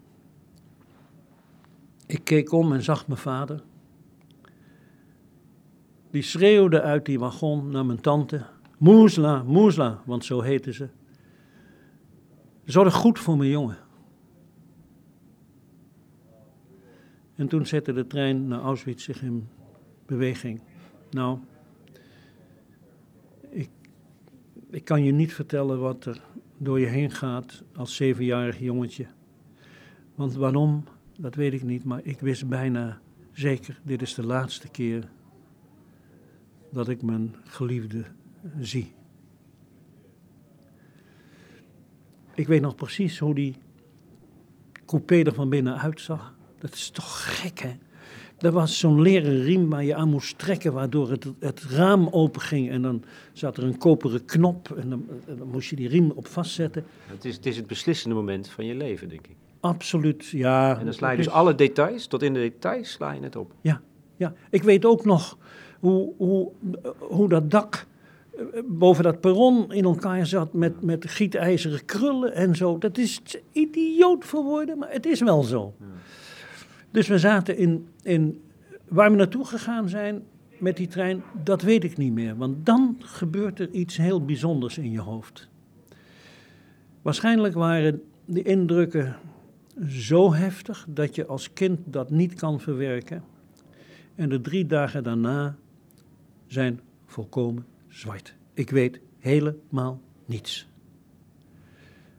Ik 2.06 2.24
keek 2.24 2.52
om 2.52 2.74
en 2.74 2.84
zag 2.84 3.08
mijn 3.08 3.20
vader. 3.20 3.64
Die 6.10 6.22
schreeuwde 6.22 6.82
uit 6.82 7.06
die 7.06 7.20
wagon 7.20 7.70
naar 7.70 7.86
mijn 7.86 8.02
tante. 8.02 8.46
Moesla, 8.78 9.44
Moesla, 9.44 10.02
want 10.06 10.26
zo 10.26 10.42
heette 10.42 10.74
ze. 10.74 10.90
Zorg 12.66 12.94
goed 12.94 13.20
voor 13.20 13.38
mijn 13.38 13.50
jongen. 13.50 13.78
En 17.36 17.48
toen 17.48 17.66
zette 17.66 17.94
de 17.94 18.08
trein 18.08 18.48
naar 18.48 18.60
Auschwitz 18.60 19.04
zich 19.04 19.24
in 19.24 19.48
beweging. 20.06 20.62
Nou, 21.10 21.40
ik, 23.50 23.70
ik 24.70 24.86
kan 24.86 25.04
je 25.04 25.12
niet 25.12 25.34
vertellen 25.34 25.80
wat 25.80 26.06
er 26.06 26.22
door 26.58 26.80
je 26.80 26.86
heen 26.86 27.12
gaat 27.12 27.64
als 27.76 27.96
zevenjarig 27.96 28.60
jongetje. 28.60 29.06
Want 30.16 30.34
waarom, 30.34 30.84
dat 31.18 31.36
weet 31.36 31.54
ik 31.54 31.64
niet, 31.64 31.84
maar 31.84 32.00
ik 32.04 32.20
wist 32.20 32.48
bijna 32.48 33.02
zeker, 33.32 33.80
dit 33.84 34.02
is 34.02 34.14
de 34.14 34.26
laatste 34.26 34.68
keer 34.68 35.10
dat 36.72 36.90
ik 36.90 37.02
mijn 37.02 37.36
geliefde 37.44 38.04
zie. 38.60 38.94
Ik 42.36 42.48
weet 42.48 42.62
nog 42.62 42.76
precies 42.76 43.20
hoe 43.20 43.36
die 43.36 43.56
coupé 44.86 45.22
er 45.24 45.34
van 45.34 45.50
binnen 45.50 45.80
uitzag. 45.80 46.34
Dat 46.60 46.74
is 46.74 46.90
toch 46.90 47.40
gek, 47.40 47.60
hè? 47.60 47.72
Er 48.40 48.52
was 48.52 48.80
zo'n 48.80 49.02
leren 49.02 49.44
riem 49.44 49.70
waar 49.70 49.84
je 49.84 49.96
aan 49.96 50.10
moest 50.10 50.38
trekken, 50.38 50.74
waardoor 50.74 51.10
het, 51.10 51.28
het 51.40 51.64
raam 51.64 52.08
open 52.12 52.42
ging. 52.42 52.70
En 52.70 52.82
dan 52.82 53.04
zat 53.34 53.58
er 53.58 53.64
een 53.64 53.78
koperen 53.78 54.26
knop 54.26 54.72
en 54.78 54.90
dan, 54.90 55.06
dan 55.38 55.48
moest 55.48 55.70
je 55.70 55.76
die 55.76 55.88
riem 55.88 56.12
op 56.12 56.28
vastzetten. 56.28 56.86
Het 57.06 57.26
is, 57.26 57.36
het 57.36 57.46
is 57.46 57.58
het 57.58 57.68
beslissende 57.68 58.16
moment 58.16 58.50
van 58.50 58.66
je 58.66 58.76
leven, 58.76 59.10
denk 59.10 59.28
ik. 59.28 59.36
Absoluut, 59.60 60.28
ja. 60.28 60.80
En 60.80 60.86
dan 60.86 60.94
sla 60.94 61.12
je 61.12 61.18
dus 61.18 61.30
alle 61.30 61.56
details, 61.56 62.08
tot 62.08 62.22
in 62.22 62.34
de 62.34 62.40
details 62.40 62.92
sla 62.92 63.12
je 63.12 63.22
het 63.22 63.36
op. 63.36 63.54
Ja, 63.62 63.82
ja. 64.16 64.34
Ik 64.50 64.64
weet 64.64 64.86
ook 64.86 65.06
nog 65.06 65.38
hoe, 65.80 66.14
hoe, 66.18 66.52
hoe 67.00 67.30
dat 67.30 67.52
dak 67.52 67.86
boven 68.66 69.04
dat 69.04 69.22
perron 69.22 69.74
in 69.74 69.84
elkaar 69.84 70.26
zat 70.26 70.54
met, 70.54 70.82
met 70.82 71.10
gietijzeren 71.10 71.86
krullen 71.86 72.34
en 72.34 72.56
zo. 72.56 72.78
Dat 72.78 72.98
is 72.98 73.22
idioot 73.52 74.26
voor 74.26 74.44
woorden, 74.44 74.78
maar 74.78 74.92
het 74.92 75.06
is 75.06 75.20
wel 75.20 75.44
zo. 75.44 75.74
Dus 76.92 77.08
we 77.08 77.20
zaten 77.20 77.58
in, 77.58 77.88
in 78.04 78.42
waar 78.88 79.12
we 79.12 79.18
naartoe 79.18 79.46
gegaan 79.46 79.90
zijn 79.90 80.24
met 80.58 80.78
die 80.78 80.88
trein, 80.88 81.24
dat 81.44 81.62
weet 81.62 81.84
ik 81.84 81.98
niet 81.98 82.14
meer. 82.14 82.38
Want 82.38 82.66
dan 82.66 82.96
gebeurt 83.00 83.60
er 83.60 83.70
iets 83.70 83.98
heel 83.98 84.26
bijzonders 84.26 84.78
in 84.78 84.92
je 84.92 85.00
hoofd. 85.00 85.50
Waarschijnlijk 87.02 87.54
waren 87.54 88.02
de 88.26 88.42
indrukken 88.42 89.16
zo 89.88 90.34
heftig 90.34 90.86
dat 90.90 91.16
je 91.16 91.26
als 91.26 91.54
kind 91.54 91.80
dat 91.86 92.10
niet 92.10 92.34
kan 92.34 92.60
verwerken. 92.60 93.24
En 94.16 94.30
de 94.30 94.42
drie 94.42 94.66
dagen 94.66 95.04
daarna 95.04 95.56
zijn 96.48 96.80
volkomen 97.06 97.71
zwart. 97.92 98.36
Ik 98.54 98.70
weet 98.70 99.00
helemaal 99.20 100.02
niets. 100.26 100.70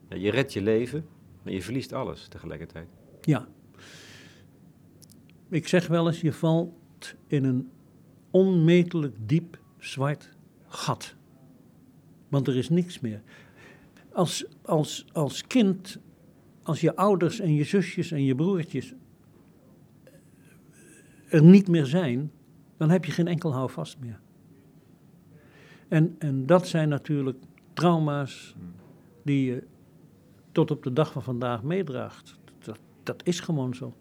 Je 0.09 0.31
redt 0.31 0.53
je 0.53 0.61
leven, 0.61 1.05
maar 1.43 1.53
je 1.53 1.61
verliest 1.61 1.93
alles 1.93 2.27
tegelijkertijd. 2.27 2.87
Ja. 3.21 3.47
Ik 5.49 5.67
zeg 5.67 5.87
wel 5.87 6.07
eens, 6.07 6.21
je 6.21 6.33
valt 6.33 7.15
in 7.27 7.43
een 7.43 7.69
onmetelijk 8.31 9.15
diep 9.19 9.59
zwart 9.79 10.29
gat. 10.67 11.15
Want 12.27 12.47
er 12.47 12.55
is 12.55 12.69
niks 12.69 12.99
meer. 12.99 13.21
Als, 14.11 14.45
als, 14.61 15.05
als 15.11 15.47
kind, 15.47 15.99
als 16.63 16.81
je 16.81 16.95
ouders 16.95 17.39
en 17.39 17.53
je 17.53 17.63
zusjes 17.63 18.11
en 18.11 18.23
je 18.23 18.35
broertjes 18.35 18.93
er 21.27 21.43
niet 21.43 21.67
meer 21.67 21.85
zijn, 21.85 22.31
dan 22.77 22.89
heb 22.89 23.05
je 23.05 23.11
geen 23.11 23.27
enkel 23.27 23.53
houvast 23.53 23.99
meer. 23.99 24.19
En, 25.93 26.15
en 26.19 26.45
dat 26.45 26.67
zijn 26.67 26.89
natuurlijk 26.89 27.37
trauma's 27.73 28.55
die 29.23 29.45
je 29.45 29.63
tot 30.51 30.71
op 30.71 30.83
de 30.83 30.93
dag 30.93 31.11
van 31.11 31.23
vandaag 31.23 31.63
meedraagt. 31.63 32.39
Dat, 32.59 32.79
dat 33.03 33.21
is 33.25 33.39
gewoon 33.39 33.75
zo. 33.75 33.93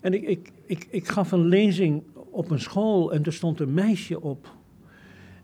En 0.00 0.12
ik, 0.12 0.22
ik, 0.22 0.52
ik, 0.66 0.86
ik 0.90 1.08
gaf 1.08 1.32
een 1.32 1.46
lezing 1.46 2.02
op 2.30 2.50
een 2.50 2.60
school 2.60 3.12
en 3.12 3.24
er 3.24 3.32
stond 3.32 3.60
een 3.60 3.74
meisje 3.74 4.20
op. 4.20 4.54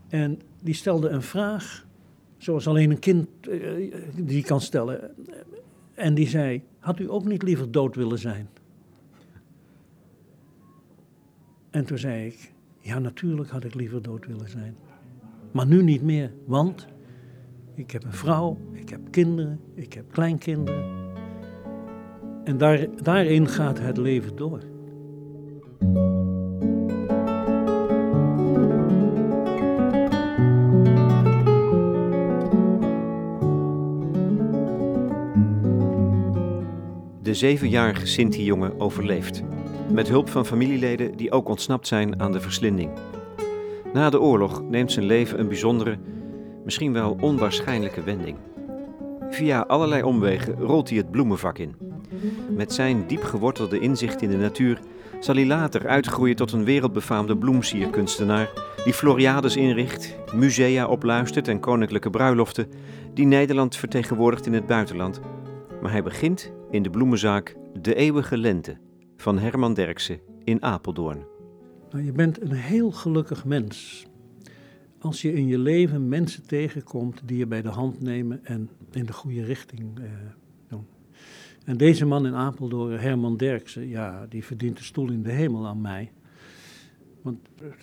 En 0.09 0.41
die 0.63 0.75
stelde 0.75 1.09
een 1.09 1.23
vraag, 1.23 1.87
zoals 2.37 2.67
alleen 2.67 2.91
een 2.91 2.99
kind 2.99 3.29
uh, 3.49 3.95
die 4.15 4.45
kan 4.45 4.61
stellen. 4.61 5.15
En 5.95 6.15
die 6.15 6.29
zei: 6.29 6.63
Had 6.79 6.99
u 6.99 7.11
ook 7.11 7.25
niet 7.25 7.43
liever 7.43 7.71
dood 7.71 7.95
willen 7.95 8.19
zijn? 8.19 8.49
En 11.71 11.85
toen 11.85 11.99
zei 11.99 12.27
ik: 12.27 12.53
ja, 12.89 12.99
natuurlijk 12.99 13.51
had 13.51 13.65
ik 13.65 13.75
liever 13.75 14.03
dood 14.03 14.27
willen 14.27 14.49
zijn. 14.49 14.77
Maar 15.53 15.67
nu 15.67 15.83
niet 15.83 16.03
meer, 16.03 16.33
want 16.47 16.87
ik 17.75 17.91
heb 17.91 18.05
een 18.05 18.13
vrouw, 18.13 18.59
ik 18.73 18.89
heb 18.89 19.01
kinderen, 19.11 19.61
ik 19.75 19.93
heb 19.93 20.13
kleinkinderen. 20.13 20.85
En 22.45 22.59
daar, 22.59 22.87
daarin 23.03 23.49
gaat 23.49 23.79
het 23.79 23.97
leven 23.97 24.37
door. 24.37 24.61
De 37.23 37.35
zevenjarige 37.35 38.07
Sinti-jongen 38.07 38.81
overleeft 38.81 39.43
met 39.91 40.09
hulp 40.09 40.29
van 40.29 40.47
familieleden 40.47 41.17
die 41.17 41.33
ook 41.33 41.49
ontsnapt 41.49 41.87
zijn 41.87 42.21
aan 42.21 42.33
de 42.33 42.41
verslinding. 42.41 42.91
Na 43.93 44.11
de 44.11 44.21
oorlog 44.21 44.63
neemt 44.63 44.93
zijn 44.93 45.07
leven 45.07 45.41
een 45.41 45.49
bijzondere, 45.49 45.99
misschien 46.65 46.93
wel 46.93 47.17
onwaarschijnlijke 47.21 48.03
wending. 48.03 48.37
Via 49.31 49.61
allerlei 49.61 50.03
omwegen 50.03 50.55
rolt 50.55 50.89
hij 50.89 50.99
het 50.99 51.11
bloemenvak 51.11 51.59
in. 51.59 51.77
Met 52.51 52.73
zijn 52.73 53.07
diep 53.07 53.23
gewortelde 53.23 53.79
inzicht 53.79 54.23
in 54.23 54.31
de 54.31 54.37
natuur 54.37 54.81
zal 55.21 55.35
hij 55.35 55.47
later 55.47 55.89
uitgroeien 55.89 56.37
tot 56.37 56.53
een 56.53 56.65
wereldbefaamde 56.65 57.37
bloemsierkunstenaar 57.37 58.51
die 58.85 58.93
Floriades 58.93 59.57
inricht, 59.57 60.17
musea 60.35 60.87
opluistert 60.87 61.49
en 61.49 61.61
koninklijke 61.61 62.11
bruiloften 62.11 62.69
die 63.15 63.27
Nederland 63.27 63.77
vertegenwoordigt 63.77 64.47
in 64.47 64.53
het 64.53 64.67
buitenland. 64.67 65.21
Maar 65.83 65.91
hij 65.91 66.03
begint 66.03 66.53
in 66.71 66.83
de 66.83 66.91
bloemenzaak 66.91 67.57
De 67.81 67.95
Eeuwige 67.95 68.37
Lente 68.37 68.77
van 69.19 69.39
Herman 69.39 69.75
Derksen 69.75 70.21
in 70.45 70.63
Apeldoorn. 70.63 71.25
Nou, 71.91 72.05
je 72.05 72.13
bent 72.13 72.41
een 72.41 72.53
heel 72.53 72.91
gelukkig 72.91 73.45
mens 73.45 74.07
als 75.01 75.23
je 75.23 75.33
in 75.33 75.47
je 75.47 75.59
leven 75.59 76.09
mensen 76.09 76.47
tegenkomt 76.47 77.21
die 77.25 77.39
je 77.39 77.47
bij 77.47 77.63
de 77.63 77.69
hand 77.69 78.01
nemen 78.01 78.45
en 78.45 78.71
in 78.91 79.07
de 79.07 79.13
goede 79.13 79.45
richting 79.45 79.99
eh, 79.99 80.05
doen. 80.69 80.87
En 81.65 81.77
deze 81.77 82.07
man 82.07 82.27
in 82.27 82.35
Apeldoorn, 82.35 82.99
Herman 82.99 83.37
Derksen, 83.37 83.89
ja, 83.89 84.27
die 84.29 84.45
verdient 84.45 84.77
de 84.77 84.83
stoel 84.83 85.11
in 85.11 85.23
de 85.23 85.33
hemel 85.33 85.67
aan 85.67 85.81
mij. 85.81 86.13
Want 87.23 87.39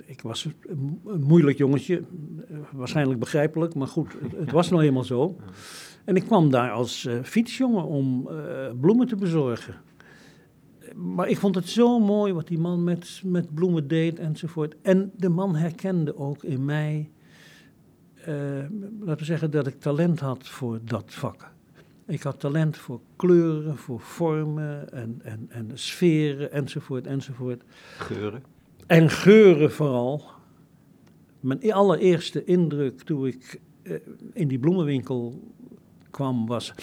ik 0.05 0.21
was 0.21 0.47
een, 0.61 1.01
moeilijk 1.19 1.57
jongetje, 1.57 1.97
eh, 2.49 2.57
waarschijnlijk 2.71 3.19
begrijpelijk, 3.19 3.75
maar 3.75 3.87
goed, 3.87 4.15
het, 4.35 4.51
was 4.51 4.69
nou 4.69 4.83
eenmaal 4.83 5.03
zo. 5.03 5.37
En 6.05 6.15
ik 6.15 6.23
kwam 6.23 6.49
daar 6.49 6.71
als 6.71 7.05
uh, 7.05 7.23
fietsjongen 7.23 7.85
om 7.85 8.29
bloemen 8.79 9.07
te 9.07 9.15
bezorgen. 9.15 9.75
Maar 10.95 11.29
ik 11.29 11.37
vond 11.37 11.55
het 11.55 11.69
zo 11.69 11.99
mooi 11.99 12.33
wat 12.33 12.47
die 12.47 12.59
man 12.59 12.83
met, 12.83 13.21
met 13.23 13.53
bloemen 13.53 13.87
deed 13.87 14.19
enzovoort. 14.19 14.75
En 14.81 15.11
de 15.15 15.29
man 15.29 15.55
herkende 15.55 16.17
ook 16.17 16.43
in 16.43 16.65
mij, 16.65 17.11
uh, 18.19 18.35
laten 18.99 19.17
we 19.17 19.25
zeggen, 19.25 19.51
dat 19.51 19.67
ik 19.67 19.79
talent 19.79 20.19
had 20.19 20.47
voor 20.47 20.79
dat 20.83 21.13
vak. 21.13 21.53
Ik 22.07 22.21
had 22.21 22.39
talent 22.39 22.77
voor 22.77 22.99
kleuren, 23.15 23.77
voor 23.77 23.99
vormen 23.99 24.91
en, 24.91 25.19
en, 25.23 25.45
en 25.49 25.71
sferen 25.73 26.51
enzovoort 26.51 27.07
enzovoort. 27.07 27.63
Geuren? 27.97 28.43
En 28.87 29.09
geuren 29.09 29.71
vooral. 29.71 30.23
Mijn 31.39 31.73
allereerste 31.73 32.43
indruk 32.43 33.01
toen 33.01 33.27
ik 33.27 33.59
uh, 33.83 33.95
in 34.33 34.47
die 34.47 34.59
bloemenwinkel 34.59 35.53
kwam 36.09 36.47
was... 36.47 36.73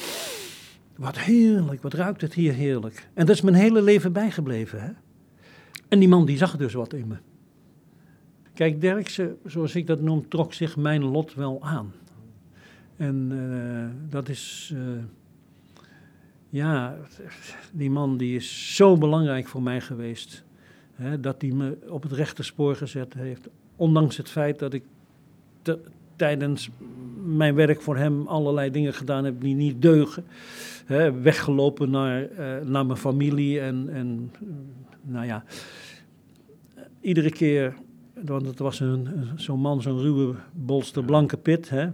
Wat 0.96 1.18
heerlijk, 1.18 1.82
wat 1.82 1.94
ruikt 1.94 2.20
het 2.20 2.34
hier 2.34 2.52
heerlijk. 2.52 3.08
En 3.14 3.26
dat 3.26 3.34
is 3.34 3.42
mijn 3.42 3.56
hele 3.56 3.82
leven 3.82 4.12
bijgebleven. 4.12 4.82
Hè? 4.82 4.90
En 5.88 5.98
die 5.98 6.08
man 6.08 6.26
die 6.26 6.36
zag 6.36 6.56
dus 6.56 6.72
wat 6.72 6.92
in 6.92 7.06
me. 7.06 7.16
Kijk, 8.54 8.80
Derksen, 8.80 9.38
zoals 9.44 9.74
ik 9.74 9.86
dat 9.86 10.00
noem, 10.00 10.28
trok 10.28 10.52
zich 10.52 10.76
mijn 10.76 11.04
lot 11.04 11.34
wel 11.34 11.62
aan. 11.62 11.92
En 12.96 13.30
uh, 13.32 14.10
dat 14.10 14.28
is... 14.28 14.72
Uh, 14.74 14.80
ja, 16.48 16.96
die 17.72 17.90
man 17.90 18.16
die 18.16 18.36
is 18.36 18.76
zo 18.76 18.96
belangrijk 18.96 19.46
voor 19.46 19.62
mij 19.62 19.80
geweest. 19.80 20.44
Hè, 20.92 21.20
dat 21.20 21.42
hij 21.42 21.50
me 21.50 21.78
op 21.88 22.02
het 22.02 22.12
rechte 22.12 22.42
spoor 22.42 22.76
gezet 22.76 23.14
heeft. 23.14 23.48
Ondanks 23.76 24.16
het 24.16 24.28
feit 24.28 24.58
dat 24.58 24.72
ik 24.72 24.84
te, 25.62 25.78
tijdens 26.22 26.70
mijn 27.24 27.54
werk 27.54 27.82
voor 27.82 27.96
hem 27.96 28.26
allerlei 28.26 28.70
dingen 28.70 28.94
gedaan 28.94 29.24
heb 29.24 29.40
die 29.40 29.54
niet 29.54 29.82
deugen. 29.82 30.24
Weggelopen 31.22 31.90
naar, 31.90 32.30
uh, 32.30 32.66
naar 32.66 32.86
mijn 32.86 32.98
familie 32.98 33.60
en, 33.60 33.88
en 33.92 34.32
nou 35.02 35.26
ja, 35.26 35.44
iedere 37.00 37.30
keer, 37.30 37.74
want 38.24 38.46
het 38.46 38.58
was 38.58 38.80
een, 38.80 39.08
zo'n 39.36 39.60
man, 39.60 39.82
zo'n 39.82 39.98
ruwe, 39.98 40.34
bolster, 40.52 41.04
blanke 41.04 41.36
pit. 41.36 41.68
Hè. 41.68 41.88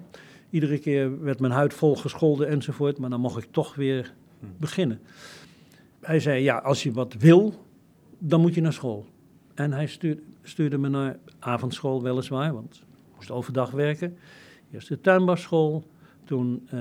Iedere 0.51 0.79
keer 0.79 1.23
werd 1.23 1.41
mijn 1.41 1.53
huid 1.53 1.75
vol 1.75 1.97
gescholden 1.97 2.49
enzovoort, 2.49 2.99
maar 2.99 3.11
dan 3.11 3.21
mocht 3.21 3.43
ik 3.43 3.49
toch 3.51 3.75
weer 3.75 4.15
beginnen. 4.57 5.01
Hij 6.01 6.21
zei, 6.21 6.43
ja, 6.43 6.57
als 6.57 6.83
je 6.83 6.93
wat 6.93 7.15
wil, 7.19 7.55
dan 8.19 8.41
moet 8.41 8.55
je 8.55 8.61
naar 8.61 8.73
school. 8.73 9.07
En 9.55 9.73
hij 9.73 9.87
stuurde, 9.87 10.23
stuurde 10.43 10.79
me 10.79 10.89
naar 10.89 11.19
avondschool 11.39 12.03
weliswaar, 12.03 12.53
want 12.53 12.87
moest 13.19 13.31
overdag 13.31 13.71
werken. 13.71 14.17
Eerst 14.73 14.89
de 14.89 15.01
tuinbouwschool, 15.01 15.85
toen 16.25 16.69
uh, 16.75 16.81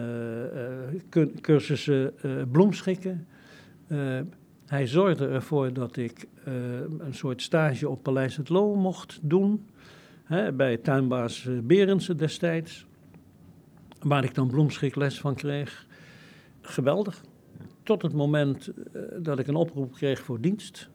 uh, 1.14 1.28
cursussen 1.42 2.14
uh, 2.26 2.44
bloemschikken. 2.52 3.28
hij 4.66 4.88
zorgde 4.88 5.28
ervoor 5.28 5.74
dat 5.74 5.98
ik 5.98 6.28
een 7.00 7.14
soort 7.14 7.42
stage 7.42 7.90
op 7.90 8.04
Paleis 8.04 8.38
het 8.38 8.50
Loo 8.50 8.76
mocht 8.76 9.20
doen. 9.22 9.68
Hè, 10.24 10.54
bij 10.54 10.78
tuinbaas 10.78 11.50
Berendsen 11.64 12.18
destijds. 12.18 12.86
Waar 14.00 14.24
ik 14.24 14.36
dan 14.36 14.48
bloemschikles 14.48 15.20
van 15.20 15.36
kreeg. 15.36 15.86
Geweldig. 16.62 17.24
Tot 17.84 18.02
het 18.02 18.14
moment 18.14 18.72
dat 19.20 19.40
ik 19.40 19.48
een 19.48 19.56
oproep 19.56 19.94
kreeg 19.94 20.20
voor 20.20 20.42
dienst. 20.42 20.90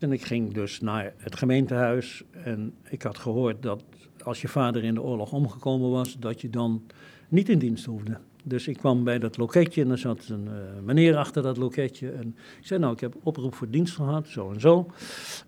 En 0.00 0.12
ik 0.12 0.22
ging 0.22 0.52
dus 0.52 0.80
naar 0.80 1.12
het 1.16 1.36
gemeentehuis 1.36 2.22
en 2.44 2.74
ik 2.88 3.02
had 3.02 3.18
gehoord 3.18 3.62
dat 3.62 3.82
als 4.22 4.40
je 4.40 4.48
vader 4.48 4.84
in 4.84 4.94
de 4.94 5.02
oorlog 5.02 5.32
omgekomen 5.32 5.90
was, 5.90 6.18
dat 6.18 6.40
je 6.40 6.50
dan 6.50 6.82
niet 7.28 7.48
in 7.48 7.58
dienst 7.58 7.84
hoefde. 7.84 8.18
Dus 8.44 8.68
ik 8.68 8.76
kwam 8.76 9.04
bij 9.04 9.18
dat 9.18 9.36
loketje 9.36 9.82
en 9.82 9.90
er 9.90 9.98
zat 9.98 10.28
een 10.28 10.44
uh, 10.44 10.52
meneer 10.84 11.16
achter 11.16 11.42
dat 11.42 11.56
loketje. 11.56 12.10
En 12.10 12.36
ik 12.60 12.66
zei, 12.66 12.80
nou, 12.80 12.92
ik 12.92 13.00
heb 13.00 13.16
oproep 13.22 13.54
voor 13.54 13.70
dienst 13.70 13.94
gehad, 13.94 14.28
zo 14.28 14.52
en 14.52 14.60
zo. 14.60 14.90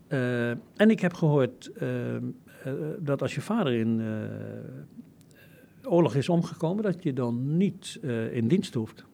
Uh, 0.09 0.51
en 0.51 0.91
ik 0.91 1.01
heb 1.01 1.15
gehoord 1.15 1.71
uh, 1.83 1.89
dat 2.99 3.23
als 3.23 3.35
je 3.35 3.41
vader 3.41 3.73
in 3.73 4.03
oorlog 5.85 6.15
is 6.15 6.29
omgekomen, 6.29 6.83
dat 6.83 7.03
je 7.03 7.13
dan 7.13 7.57
niet 7.57 8.01
in 8.33 8.49
dienst 8.49 8.75
hoeft. 8.75 9.05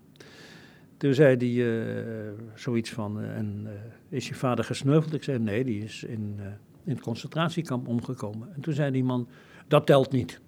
Toen 0.99 1.15
zei 1.15 1.37
hij 1.37 2.35
zoiets 2.55 2.91
van, 2.91 3.21
en 3.21 3.69
is 4.09 4.29
je 4.29 4.35
vader 4.35 4.65
gesneuveld? 4.65 5.15
Ik 5.15 5.23
zei, 5.23 5.39
nee, 5.39 5.65
die 5.65 5.83
is 5.83 6.05
in, 6.05 6.41
in 6.85 6.93
het 6.93 7.01
concentratiekamp 7.01 7.89
omgekomen. 7.89 8.55
En 8.55 8.61
toen 8.61 8.75
zei 8.75 8.91
die 8.91 9.05
man, 9.05 9.29
dat 9.69 9.87
telt 9.87 10.13
niet. 10.13 10.41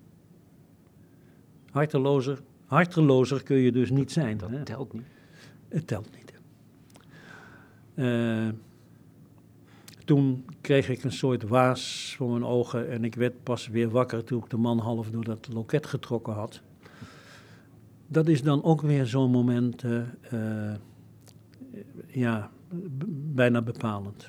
Hartelozer, 1.71 2.41
hartelozer 2.67 3.43
kun 3.43 3.57
je 3.57 3.73
dus 3.73 3.91
niet 3.91 4.13
zijn. 4.13 4.39
Dat 4.39 4.51
hè? 4.51 4.65
telt 4.65 4.93
niet. 4.93 5.07
Het 5.69 5.87
telt 5.87 6.09
niet. 6.15 6.31
Toen 10.05 10.45
kreeg 10.61 10.89
ik 10.89 11.05
een 11.05 11.13
soort 11.13 11.43
waas 11.43 12.15
voor 12.17 12.31
mijn 12.31 12.45
ogen 12.45 12.91
en 12.91 13.05
ik 13.05 13.15
werd 13.15 13.43
pas 13.43 13.69
weer 13.69 13.91
wakker 13.91 14.25
toen 14.25 14.43
ik 14.43 14.51
de 14.51 14.57
man 14.57 14.79
half 14.79 15.11
door 15.11 15.25
dat 15.25 15.49
loket 15.53 15.87
getrokken 15.87 16.33
had. 16.33 16.63
Dat 18.13 18.29
is 18.29 18.43
dan 18.43 18.65
ook 18.65 18.81
weer 18.81 19.07
zo'n 19.07 19.31
moment, 19.31 19.85
uh, 19.85 20.01
uh, 20.33 20.75
ja, 22.07 22.51
bijna 23.11 23.63
bepalend. 23.63 24.27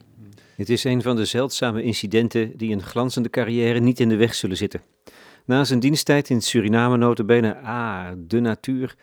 Het 0.56 0.70
is 0.70 0.84
een 0.84 1.02
van 1.02 1.16
de 1.16 1.26
zeldzame 1.26 1.84
incidenten 1.84 2.58
die 2.58 2.74
een 2.74 2.82
glanzende 2.82 3.30
carrière 3.30 3.80
niet 3.80 4.00
in 4.00 4.10
de 4.10 4.16
weg 4.16 4.34
zullen 4.34 4.58
zitten. 4.58 4.82
Na 5.46 5.64
zijn 5.64 5.80
diensttijd 5.80 6.30
in 6.30 6.42
Suriname 6.42 6.98
notabene, 6.98 7.58
ah, 7.58 8.12
de 8.18 8.40
natuur, 8.40 8.96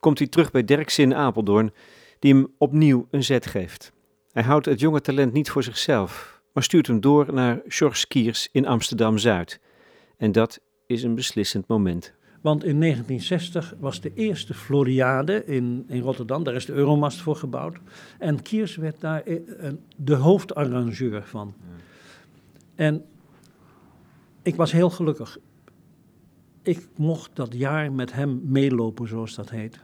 komt 0.00 0.18
hij 0.18 0.28
terug 0.28 0.50
bij 0.50 0.64
Derksen 0.64 1.04
in 1.04 1.14
Apeldoorn, 1.14 1.72
die 2.18 2.34
hem 2.34 2.52
opnieuw 2.58 3.06
een 3.10 3.24
zet 3.24 3.46
geeft. 3.46 3.92
Hij 4.30 4.42
houdt 4.42 4.66
het 4.66 4.80
jonge 4.80 5.00
talent 5.00 5.32
niet 5.32 5.50
voor 5.50 5.62
zichzelf, 5.62 6.40
maar 6.52 6.62
stuurt 6.62 6.86
hem 6.86 7.00
door 7.00 7.32
naar 7.32 7.60
George 7.66 8.06
Kiers 8.06 8.48
in 8.52 8.66
Amsterdam-Zuid. 8.66 9.60
En 10.16 10.32
dat 10.32 10.60
is 10.86 11.02
een 11.02 11.14
beslissend 11.14 11.66
moment. 11.66 12.14
Want 12.42 12.64
in 12.64 12.80
1960 12.80 13.74
was 13.78 14.00
de 14.00 14.14
eerste 14.14 14.54
Floriade 14.54 15.44
in, 15.44 15.84
in 15.88 16.00
Rotterdam, 16.00 16.44
daar 16.44 16.54
is 16.54 16.66
de 16.66 16.72
Euromast 16.72 17.20
voor 17.20 17.36
gebouwd. 17.36 17.76
En 18.18 18.42
Kiers 18.42 18.76
werd 18.76 19.00
daar 19.00 19.22
de 19.96 20.14
hoofdarrangeur 20.14 21.22
van. 21.24 21.54
En 22.74 23.04
ik 24.42 24.54
was 24.54 24.72
heel 24.72 24.90
gelukkig. 24.90 25.38
Ik 26.62 26.88
mocht 26.96 27.30
dat 27.34 27.54
jaar 27.54 27.92
met 27.92 28.12
hem 28.12 28.40
meelopen, 28.44 29.08
zoals 29.08 29.34
dat 29.34 29.50
heet, 29.50 29.78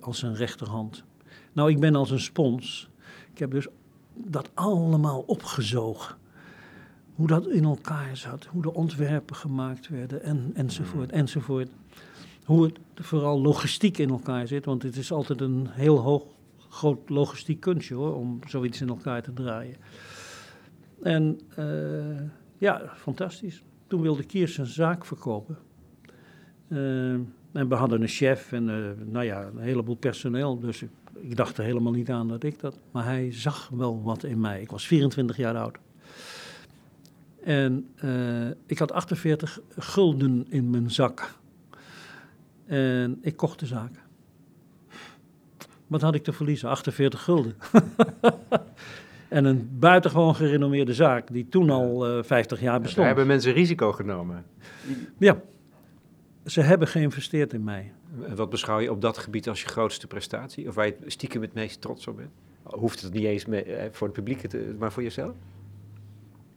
als 0.00 0.18
zijn 0.18 0.34
rechterhand. 0.34 1.04
Nou, 1.52 1.70
ik 1.70 1.80
ben 1.80 1.94
als 1.94 2.10
een 2.10 2.20
spons. 2.20 2.90
Ik 3.32 3.38
heb 3.38 3.50
dus 3.50 3.66
dat 4.14 4.50
allemaal 4.54 5.20
opgezogen. 5.20 6.16
Hoe 7.14 7.26
dat 7.26 7.46
in 7.48 7.64
elkaar 7.64 8.16
zat, 8.16 8.44
hoe 8.44 8.62
de 8.62 8.74
ontwerpen 8.74 9.36
gemaakt 9.36 9.88
werden 9.88 10.22
en, 10.22 10.50
enzovoort, 10.54 11.10
enzovoort 11.12 11.68
hoe 12.44 12.64
het 12.64 12.78
vooral 12.94 13.40
logistiek 13.40 13.98
in 13.98 14.10
elkaar 14.10 14.46
zit. 14.48 14.64
Want 14.64 14.82
het 14.82 14.96
is 14.96 15.12
altijd 15.12 15.40
een 15.40 15.66
heel 15.70 15.98
hoog, 15.98 16.24
groot 16.68 17.08
logistiek 17.08 17.60
kunstje 17.60 17.94
hoor, 17.94 18.14
om 18.14 18.40
zoiets 18.46 18.80
in 18.80 18.88
elkaar 18.88 19.22
te 19.22 19.32
draaien. 19.32 19.76
En 21.02 21.40
uh, 21.58 22.20
ja, 22.58 22.82
fantastisch. 22.96 23.62
Toen 23.86 24.00
wilde 24.00 24.24
Kiers 24.24 24.54
zijn 24.54 24.66
zaak 24.66 25.04
verkopen. 25.04 25.58
Uh, 26.68 27.12
en 27.52 27.68
we 27.68 27.74
hadden 27.74 28.02
een 28.02 28.08
chef 28.08 28.52
en 28.52 28.68
uh, 28.68 29.06
nou 29.12 29.24
ja, 29.24 29.42
een 29.42 29.58
heleboel 29.58 29.94
personeel. 29.94 30.58
Dus 30.58 30.82
ik, 30.82 30.90
ik, 31.20 31.36
dacht 31.36 31.58
er 31.58 31.64
helemaal 31.64 31.92
niet 31.92 32.10
aan 32.10 32.28
dat 32.28 32.42
ik 32.42 32.60
dat. 32.60 32.78
Maar 32.90 33.04
hij 33.04 33.32
zag 33.32 33.68
wel 33.68 34.02
wat 34.02 34.24
in 34.24 34.40
mij. 34.40 34.60
Ik 34.60 34.70
was 34.70 34.86
24 34.86 35.36
jaar 35.36 35.56
oud. 35.56 35.78
En 37.44 37.88
ik 38.66 38.78
had 38.78 38.92
48 38.92 39.60
gulden 39.76 40.46
in 40.48 40.70
mijn 40.70 40.90
zak. 40.90 41.40
En 42.72 43.18
ik 43.20 43.36
kocht 43.36 43.58
de 43.58 43.66
zaak. 43.66 43.90
Wat 45.86 46.00
had 46.00 46.14
ik 46.14 46.22
te 46.22 46.32
verliezen? 46.32 46.68
48 46.68 47.22
gulden. 47.22 47.56
en 49.28 49.44
een 49.44 49.70
buitengewoon 49.78 50.34
gerenommeerde 50.34 50.94
zaak, 50.94 51.32
die 51.32 51.48
toen 51.48 51.70
al 51.70 52.16
uh, 52.16 52.22
50 52.22 52.60
jaar 52.60 52.78
bestond. 52.78 52.96
Daar 52.96 53.06
hebben 53.06 53.26
mensen 53.26 53.52
risico 53.52 53.92
genomen. 53.92 54.44
Ja, 55.18 55.40
ze 56.46 56.60
hebben 56.60 56.88
geïnvesteerd 56.88 57.52
in 57.52 57.64
mij. 57.64 57.92
En 58.28 58.36
wat 58.36 58.50
beschouw 58.50 58.78
je 58.78 58.90
op 58.90 59.00
dat 59.00 59.18
gebied 59.18 59.48
als 59.48 59.62
je 59.62 59.68
grootste 59.68 60.06
prestatie? 60.06 60.68
Of 60.68 60.74
waar 60.74 60.86
je 60.86 60.96
stiekem 61.06 61.42
het 61.42 61.54
meest 61.54 61.80
trots 61.80 62.06
op 62.06 62.16
bent? 62.16 62.30
Hoeft 62.62 63.02
het 63.02 63.12
niet 63.12 63.24
eens 63.24 63.46
mee, 63.46 63.64
voor 63.90 64.06
het 64.06 64.16
publiek, 64.16 64.46
te, 64.46 64.74
maar 64.78 64.92
voor 64.92 65.02
jezelf? 65.02 65.34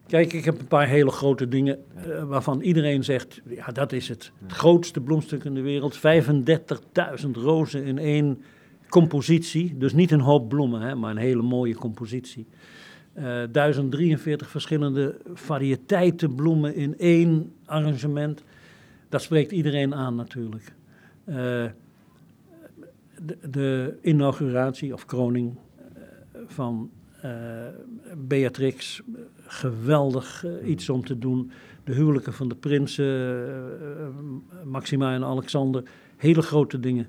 Kijk, 0.07 0.33
ik 0.33 0.45
heb 0.45 0.59
een 0.59 0.67
paar 0.67 0.87
hele 0.87 1.11
grote 1.11 1.47
dingen 1.47 1.79
eh, 1.95 2.23
waarvan 2.23 2.61
iedereen 2.61 3.03
zegt, 3.03 3.41
ja 3.49 3.65
dat 3.65 3.91
is 3.91 4.07
het. 4.07 4.31
Het 4.41 4.51
grootste 4.51 5.01
bloemstuk 5.01 5.43
in 5.43 5.53
de 5.53 5.61
wereld, 5.61 5.97
35.000 5.97 7.31
rozen 7.31 7.83
in 7.83 7.97
één 7.97 8.41
compositie. 8.89 9.77
Dus 9.77 9.93
niet 9.93 10.11
een 10.11 10.19
hoop 10.19 10.49
bloemen, 10.49 10.81
hè, 10.81 10.95
maar 10.95 11.11
een 11.11 11.17
hele 11.17 11.41
mooie 11.41 11.75
compositie. 11.75 12.47
Eh 13.13 13.43
1043 13.51 14.49
verschillende 14.49 15.17
variëteiten 15.33 16.35
bloemen 16.35 16.75
in 16.75 16.97
één 16.97 17.53
arrangement. 17.65 18.43
Dat 19.09 19.21
spreekt 19.21 19.51
iedereen 19.51 19.95
aan 19.95 20.15
natuurlijk. 20.15 20.73
Eh, 21.25 21.35
de, 23.21 23.37
de 23.49 23.97
inauguratie 24.01 24.93
of 24.93 25.05
kroning 25.05 25.57
van 26.47 26.89
eh, 27.25 28.15
Beatrix, 28.17 29.01
geweldig 29.37 30.45
eh, 30.45 30.69
iets 30.69 30.89
om 30.89 31.05
te 31.05 31.17
doen. 31.17 31.51
De 31.83 31.93
huwelijken 31.93 32.33
van 32.33 32.47
de 32.47 32.55
prinsen, 32.55 33.05
eh, 33.81 34.65
Maxima 34.65 35.13
en 35.13 35.23
Alexander, 35.23 35.83
hele 36.17 36.41
grote 36.41 36.79
dingen. 36.79 37.07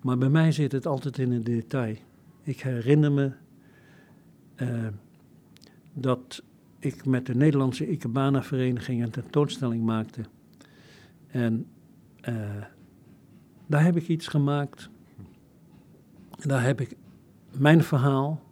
Maar 0.00 0.18
bij 0.18 0.28
mij 0.28 0.52
zit 0.52 0.72
het 0.72 0.86
altijd 0.86 1.18
in 1.18 1.32
een 1.32 1.44
detail. 1.44 1.96
Ik 2.42 2.60
herinner 2.60 3.12
me 3.12 3.32
dat 5.92 6.42
ik 6.78 7.04
met 7.04 7.26
de 7.26 7.34
Nederlandse 7.34 7.90
Ikebana-vereniging 7.90 9.02
een 9.02 9.10
tentoonstelling 9.10 9.84
maakte. 9.84 10.22
En 11.26 11.66
daar 13.66 13.84
heb 13.84 13.96
ik 13.96 14.08
iets 14.08 14.26
gemaakt. 14.26 14.90
Daar 16.36 16.62
heb 16.62 16.80
ik 16.80 16.96
mijn 17.58 17.82
verhaal 17.82 18.47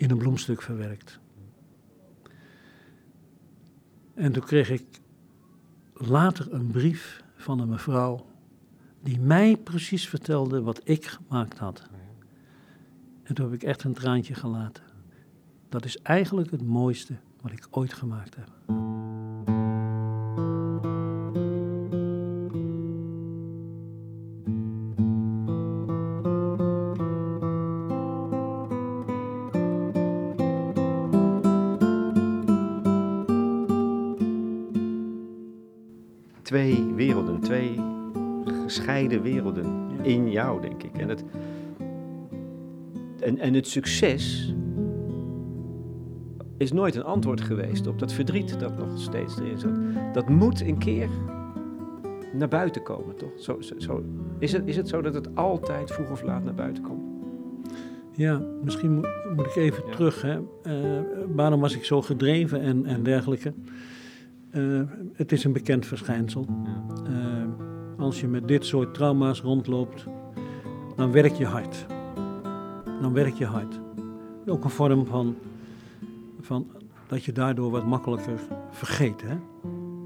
in 0.00 0.10
een 0.10 0.18
bloemstuk 0.18 0.62
verwerkt. 0.62 1.18
En 4.14 4.32
toen 4.32 4.44
kreeg 4.44 4.70
ik 4.70 5.00
later 5.94 6.52
een 6.52 6.70
brief 6.70 7.22
van 7.36 7.60
een 7.60 7.68
mevrouw 7.68 8.26
die 9.02 9.20
mij 9.20 9.56
precies 9.56 10.08
vertelde 10.08 10.62
wat 10.62 10.80
ik 10.84 11.06
gemaakt 11.06 11.58
had. 11.58 11.82
En 13.22 13.34
toen 13.34 13.44
heb 13.44 13.54
ik 13.54 13.62
echt 13.62 13.84
een 13.84 13.94
traantje 13.94 14.34
gelaten. 14.34 14.84
Dat 15.68 15.84
is 15.84 15.98
eigenlijk 16.02 16.50
het 16.50 16.62
mooiste 16.62 17.14
wat 17.40 17.52
ik 17.52 17.66
ooit 17.70 17.92
gemaakt 17.92 18.36
heb. 18.36 18.48
Twee 36.50 36.92
werelden, 36.94 37.40
twee 37.40 37.80
gescheiden 38.44 39.22
werelden 39.22 39.88
in 40.02 40.30
jou, 40.30 40.60
denk 40.60 40.82
ik. 40.82 40.98
En 40.98 41.08
het, 41.08 41.24
en, 43.20 43.38
en 43.38 43.54
het 43.54 43.66
succes 43.66 44.54
is 46.56 46.72
nooit 46.72 46.94
een 46.94 47.04
antwoord 47.04 47.40
geweest 47.40 47.86
op 47.86 47.98
dat 47.98 48.12
verdriet 48.12 48.60
dat 48.60 48.78
nog 48.78 49.00
steeds 49.00 49.38
erin 49.38 49.58
zat. 49.58 49.78
Dat 50.12 50.28
moet 50.28 50.60
een 50.60 50.78
keer 50.78 51.08
naar 52.32 52.48
buiten 52.48 52.82
komen, 52.82 53.16
toch? 53.16 53.32
Zo, 53.36 53.60
zo, 53.60 53.74
zo. 53.78 54.04
Is, 54.38 54.52
het, 54.52 54.62
is 54.66 54.76
het 54.76 54.88
zo 54.88 55.00
dat 55.00 55.14
het 55.14 55.36
altijd 55.36 55.90
vroeg 55.90 56.10
of 56.10 56.22
laat 56.22 56.44
naar 56.44 56.54
buiten 56.54 56.82
komt? 56.82 57.02
Ja, 58.12 58.42
misschien 58.64 58.94
moet, 58.94 59.08
moet 59.36 59.46
ik 59.46 59.56
even 59.56 59.82
Ja. 59.86 59.92
terug. 59.92 60.22
Hè. 60.22 60.38
Eh, 60.62 61.02
waarom 61.34 61.60
was 61.60 61.74
ik 61.74 61.84
zo 61.84 62.02
gedreven 62.02 62.60
en, 62.60 62.86
en 62.86 63.02
dergelijke? 63.02 63.52
Eh, 64.50 64.80
het 65.12 65.32
is 65.32 65.44
een 65.44 65.52
bekend 65.52 65.86
verschijnsel. 65.86 66.46
Eh, 67.06 67.44
als 67.98 68.20
je 68.20 68.28
met 68.28 68.48
dit 68.48 68.64
soort 68.66 68.94
trauma's 68.94 69.40
rondloopt, 69.40 70.06
dan 70.96 71.12
werk 71.12 71.32
je 71.34 71.46
hard. 71.46 71.86
Dan 73.00 73.12
werk 73.12 73.34
je 73.34 73.44
hard. 73.44 73.80
Ook 74.46 74.64
een 74.64 74.70
vorm 74.70 75.06
van, 75.06 75.36
van 76.40 76.66
dat 77.06 77.24
je 77.24 77.32
daardoor 77.32 77.70
wat 77.70 77.86
makkelijker 77.86 78.38
vergeet. 78.70 79.22
Hè? 79.22 79.34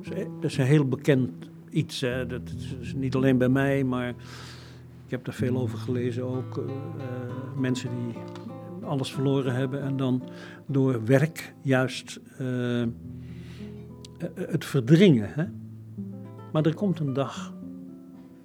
Dat 0.02 0.12
is- 0.18 0.24
Dat 0.40 0.50
is 0.50 0.58
een 0.58 0.64
heel 0.64 0.88
bekend 0.88 1.30
iets. 1.70 2.00
Hè? 2.00 2.26
Dat 2.26 2.42
is 2.80 2.94
niet 2.94 3.14
alleen 3.14 3.38
bij 3.38 3.48
mij, 3.48 3.84
maar 3.84 4.08
ik 5.04 5.10
heb 5.10 5.24
daar 5.24 5.34
veel 5.34 5.56
over 5.58 5.78
gelezen 5.78 6.24
ook. 6.24 6.58
eh, 6.58 6.64
eh, 6.64 6.70
mensen 7.58 7.90
die 8.06 8.14
alles 8.88 9.12
verloren 9.12 9.54
hebben 9.54 9.82
en 9.82 9.96
dan 9.96 10.22
door 10.66 11.04
werk 11.04 11.54
juist 11.60 12.20
eh, 12.38 12.82
eh, 12.82 12.88
het 14.34 14.64
verdringen. 14.64 15.28
Hè? 15.32 15.44
Maar 16.52 16.66
er 16.66 16.74
komt 16.74 16.98
een 16.98 17.12
dag, 17.12 17.54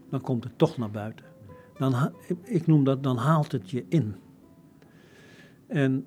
dan 0.10 0.22
komt 0.22 0.44
het 0.44 0.58
toch 0.58 0.78
naar 0.78 0.92
buiten. 0.92 1.26
Dan, 1.78 2.12
ik 2.44 2.68
noem 2.68 2.84
dat, 2.84 3.04
dan 3.04 3.18
haalt 3.18 3.52
het 3.52 3.70
je 3.70 3.86
in. 3.90 4.16
En 5.68 6.06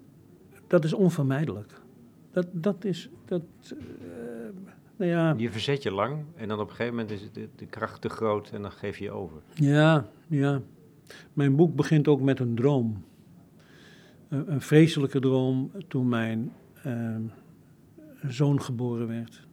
dat 0.66 0.84
is 0.84 0.92
onvermijdelijk. 0.92 1.80
Dat, 2.32 2.46
dat 2.52 2.84
is, 2.84 3.08
dat, 3.24 3.42
eh, 3.62 3.76
nou 4.96 5.10
ja, 5.10 5.34
Je 5.36 5.50
verzet 5.50 5.82
je 5.82 5.90
lang 5.90 6.24
en 6.36 6.48
dan 6.48 6.60
op 6.60 6.68
een 6.68 6.74
gegeven 6.74 6.96
moment 6.96 7.10
is 7.10 7.32
de, 7.32 7.48
de 7.56 7.66
kracht 7.66 8.00
te 8.00 8.08
groot 8.08 8.50
en 8.50 8.62
dan 8.62 8.72
geef 8.72 8.98
je 8.98 9.04
je 9.04 9.10
over. 9.10 9.42
Ja, 9.54 10.06
ja. 10.26 10.60
Mijn 11.32 11.56
boek 11.56 11.76
begint 11.76 12.08
ook 12.08 12.20
met 12.20 12.38
een 12.38 12.54
droom. 12.54 13.04
Een, 14.28 14.52
een 14.52 14.60
vreselijke 14.60 15.20
droom 15.20 15.70
toen 15.88 16.08
mijn 16.08 16.52
eh, 16.82 17.16
zoon 18.22 18.62
geboren 18.62 19.08
werd. 19.08 19.46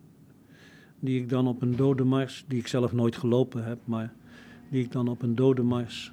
Die 0.99 1.21
ik 1.21 1.29
dan 1.29 1.47
op 1.47 1.61
een 1.61 1.75
dodenmars, 1.75 2.45
die 2.47 2.59
ik 2.59 2.67
zelf 2.67 2.93
nooit 2.93 3.15
gelopen 3.15 3.63
heb, 3.63 3.79
maar 3.85 4.13
die 4.69 4.83
ik 4.83 4.91
dan 4.91 5.07
op 5.07 5.21
een 5.21 5.35
dodenmars 5.35 6.11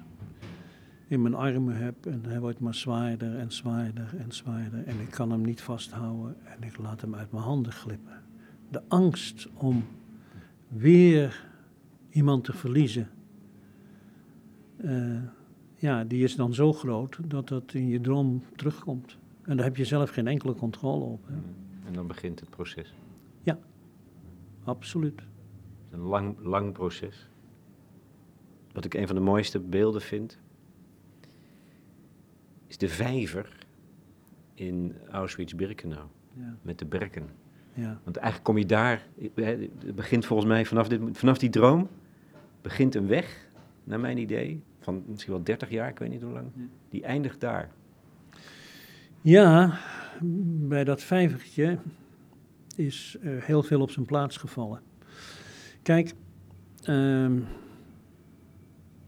in 1.07 1.21
mijn 1.21 1.33
armen 1.33 1.77
heb. 1.77 2.05
En 2.05 2.21
hij 2.25 2.39
wordt 2.39 2.59
maar 2.59 2.75
zwaarder 2.75 3.37
en 3.37 3.51
zwaarder 3.51 4.15
en 4.17 4.31
zwaarder. 4.31 4.83
En 4.85 4.99
ik 4.99 5.09
kan 5.09 5.31
hem 5.31 5.41
niet 5.41 5.61
vasthouden 5.61 6.35
en 6.43 6.67
ik 6.67 6.77
laat 6.77 7.01
hem 7.01 7.15
uit 7.15 7.31
mijn 7.31 7.43
handen 7.43 7.71
glippen. 7.71 8.23
De 8.69 8.81
angst 8.87 9.47
om 9.53 9.83
weer 10.67 11.45
iemand 12.09 12.43
te 12.43 12.53
verliezen. 12.53 13.09
Eh, 14.77 15.21
ja, 15.75 16.03
die 16.03 16.23
is 16.23 16.35
dan 16.35 16.53
zo 16.53 16.73
groot 16.73 17.17
dat 17.27 17.47
dat 17.47 17.73
in 17.73 17.87
je 17.87 18.01
droom 18.01 18.43
terugkomt. 18.55 19.17
En 19.43 19.55
daar 19.55 19.65
heb 19.65 19.77
je 19.77 19.85
zelf 19.85 20.09
geen 20.09 20.27
enkele 20.27 20.55
controle 20.55 21.03
op. 21.03 21.27
Hè? 21.27 21.33
En 21.87 21.93
dan 21.93 22.07
begint 22.07 22.39
het 22.39 22.49
proces. 22.49 22.93
Absoluut. 24.67 25.21
Een 25.91 25.99
lang, 25.99 26.35
lang 26.41 26.71
proces. 26.73 27.29
Wat 28.73 28.85
ik 28.85 28.93
een 28.93 29.07
van 29.07 29.15
de 29.15 29.21
mooiste 29.21 29.59
beelden 29.59 30.01
vind, 30.01 30.39
is 32.67 32.77
de 32.77 32.89
vijver 32.89 33.57
in 34.53 34.95
Auschwitz-Birkenau 35.11 36.05
Ja, 36.33 36.57
met 36.61 36.79
de 36.79 36.85
berken. 36.85 37.29
ja, 37.73 37.99
Want 38.03 38.15
eigenlijk 38.15 38.45
kom 38.45 38.57
je 38.57 38.65
daar, 38.65 39.07
het 39.35 39.95
begint 39.95 40.25
volgens 40.25 40.47
mij 40.49 40.65
vanaf, 40.65 40.87
dit, 40.87 41.01
vanaf 41.17 41.37
die 41.37 41.49
droom, 41.49 41.87
begint 42.61 42.95
een 42.95 43.07
weg, 43.07 43.47
naar 43.83 43.99
mijn 43.99 44.17
idee, 44.17 44.63
van 44.79 45.03
misschien 45.07 45.33
wel 45.33 45.43
30 45.43 45.69
jaar, 45.69 45.89
ik 45.89 45.99
weet 45.99 46.09
niet 46.09 46.21
hoe 46.21 46.31
lang, 46.31 46.47
Ja. 46.55 46.61
die 46.89 47.03
eindigt 47.03 47.39
daar. 47.39 47.69
ja 49.21 49.79
bij 50.67 50.83
dat 50.83 51.01
vijvertje 51.03 51.77
is 52.77 53.17
eh, 53.21 53.31
heel 53.37 53.63
veel 53.63 53.81
op 53.81 53.91
zijn 53.91 54.05
plaats 54.05 54.37
gevallen. 54.37 54.81
Kijk, 55.81 56.13
ehm, 56.83 57.39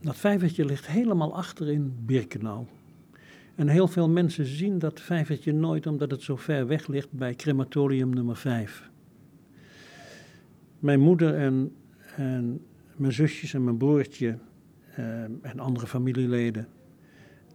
dat 0.02 0.16
vijvertje 0.16 0.66
ligt 0.66 0.88
helemaal 0.88 1.36
achter 1.36 1.70
in 1.70 1.94
Birkenau. 2.06 2.66
En 3.56 3.68
heel 3.68 3.88
veel 3.88 4.10
mensen 4.10 4.46
zien 4.46 4.80
dat 4.80 5.02
vijvertje 5.02 5.54
nooit 5.54 5.88
omdat 5.88 6.12
het 6.12 6.22
zo 6.22 6.36
ver 6.36 6.68
weg 6.68 6.88
ligt 6.88 7.12
bij 7.12 7.36
crematorium 7.36 8.10
nummer 8.10 8.36
5. 8.36 8.90
Mijn 10.80 11.00
moeder 11.00 11.36
en, 11.36 11.76
en 12.16 12.62
mijn 12.96 13.14
zusjes 13.14 13.54
en 13.54 13.64
mijn 13.64 13.78
broertje 13.78 14.38
eh, 14.96 15.24
en 15.24 15.60
andere 15.60 15.88
familieleden, 15.88 16.68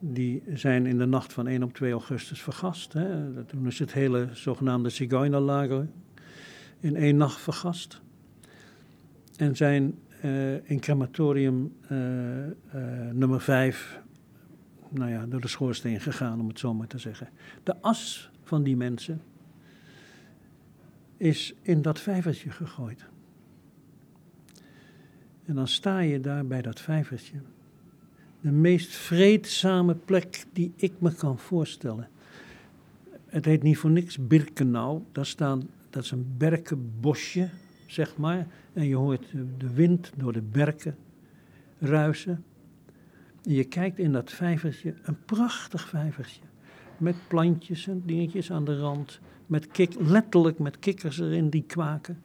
die 0.00 0.42
zijn 0.52 0.86
in 0.86 0.98
de 0.98 1.06
nacht 1.06 1.32
van 1.32 1.46
1 1.46 1.62
op 1.62 1.72
2 1.72 1.92
augustus 1.92 2.42
vergast. 2.42 2.92
Hè. 2.92 3.44
Toen 3.44 3.66
is 3.66 3.78
het 3.78 3.92
hele 3.92 4.28
zogenaamde 4.32 4.88
Zigeunerlager 4.88 5.88
in 6.84 6.96
één 6.96 7.16
nacht 7.16 7.40
vergast. 7.40 8.00
En 9.36 9.56
zijn 9.56 9.98
eh, 10.20 10.70
in 10.70 10.80
crematorium 10.80 11.76
eh, 11.88 12.46
eh, 12.46 12.52
nummer 13.12 13.40
5 13.40 14.02
nou 14.90 15.10
ja, 15.10 15.26
door 15.26 15.40
de 15.40 15.48
schoorsteen 15.48 16.00
gegaan, 16.00 16.40
om 16.40 16.48
het 16.48 16.58
zo 16.58 16.74
maar 16.74 16.86
te 16.86 16.98
zeggen. 16.98 17.28
De 17.62 17.80
as 17.80 18.30
van 18.42 18.62
die 18.62 18.76
mensen 18.76 19.22
is 21.16 21.54
in 21.62 21.82
dat 21.82 22.00
vijvertje 22.00 22.50
gegooid. 22.50 23.04
En 25.44 25.54
dan 25.54 25.68
sta 25.68 25.98
je 25.98 26.20
daar 26.20 26.46
bij 26.46 26.62
dat 26.62 26.80
vijvertje. 26.80 27.36
De 28.40 28.50
meest 28.50 28.94
vreedzame 28.94 29.94
plek 29.94 30.44
die 30.52 30.72
ik 30.76 30.92
me 30.98 31.14
kan 31.14 31.38
voorstellen. 31.38 32.08
het 33.26 33.44
heet 33.44 33.62
niet 33.62 33.78
voor 33.78 33.90
niks 33.90 34.26
Birkenau. 34.26 35.02
Daar 35.12 35.26
staan, 35.26 35.68
dat 35.94 36.04
is 36.04 36.10
een 36.10 36.34
berkenbosje, 36.36 37.48
zeg 37.86 38.16
maar. 38.16 38.46
En 38.72 38.86
je 38.86 38.94
hoort 38.94 39.32
de 39.58 39.72
wind 39.74 40.12
door 40.16 40.32
de 40.32 40.42
berken 40.42 40.96
ruisen. 41.78 42.44
En 43.42 43.52
je 43.52 43.64
kijkt 43.64 43.98
in 43.98 44.12
dat 44.12 44.32
vijvertje, 44.32 44.94
een 45.02 45.24
prachtig 45.24 45.88
vijvertje. 45.88 46.40
Met 46.98 47.16
plantjes 47.28 47.88
en 47.88 48.02
dingetjes 48.06 48.52
aan 48.52 48.64
de 48.64 48.78
rand. 48.78 49.20
Met 49.46 49.66
kik, 49.66 49.94
letterlijk 50.00 50.58
met 50.58 50.78
kikkers 50.78 51.18
erin 51.18 51.50
die 51.50 51.62
kwaken. 51.62 52.22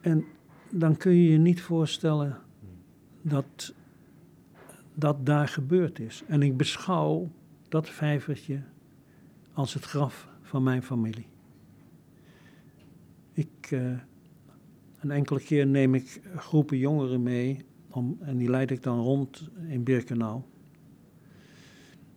En 0.00 0.24
dan 0.70 0.96
kun 0.96 1.12
je 1.12 1.30
je 1.30 1.38
niet 1.38 1.62
voorstellen 1.62 2.38
dat 3.22 3.74
dat 4.94 5.26
daar 5.26 5.48
gebeurd 5.48 5.98
is. 5.98 6.22
En 6.26 6.42
ik 6.42 6.56
beschouw 6.56 7.30
dat 7.68 7.88
vijvertje 7.88 8.62
als 9.52 9.74
het 9.74 9.84
graf 9.84 10.30
van 10.52 10.62
mijn 10.62 10.82
familie. 10.82 11.26
Ik, 13.32 13.70
uh, 13.70 13.98
een 15.00 15.10
enkele 15.10 15.40
keer 15.40 15.66
neem 15.66 15.94
ik 15.94 16.20
groepen 16.36 16.78
jongeren 16.78 17.22
mee 17.22 17.64
en 18.20 18.36
die 18.36 18.50
leid 18.50 18.70
ik 18.70 18.82
dan 18.82 19.00
rond 19.00 19.48
in 19.68 19.82
Birkenau. 19.82 20.42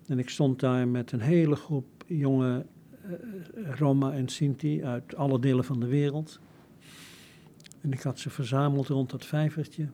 En 0.07 0.19
ik 0.19 0.29
stond 0.29 0.59
daar 0.59 0.87
met 0.87 1.11
een 1.11 1.19
hele 1.19 1.55
groep 1.55 2.03
jonge 2.07 2.65
uh, 3.05 3.75
Roma 3.75 4.13
en 4.13 4.27
Sinti 4.27 4.83
uit 4.83 5.15
alle 5.15 5.39
delen 5.39 5.63
van 5.63 5.79
de 5.79 5.87
wereld. 5.87 6.39
En 7.81 7.91
ik 7.91 8.01
had 8.01 8.19
ze 8.19 8.29
verzameld 8.29 8.87
rond 8.87 9.09
dat 9.09 9.25
vijvertje. 9.25 9.89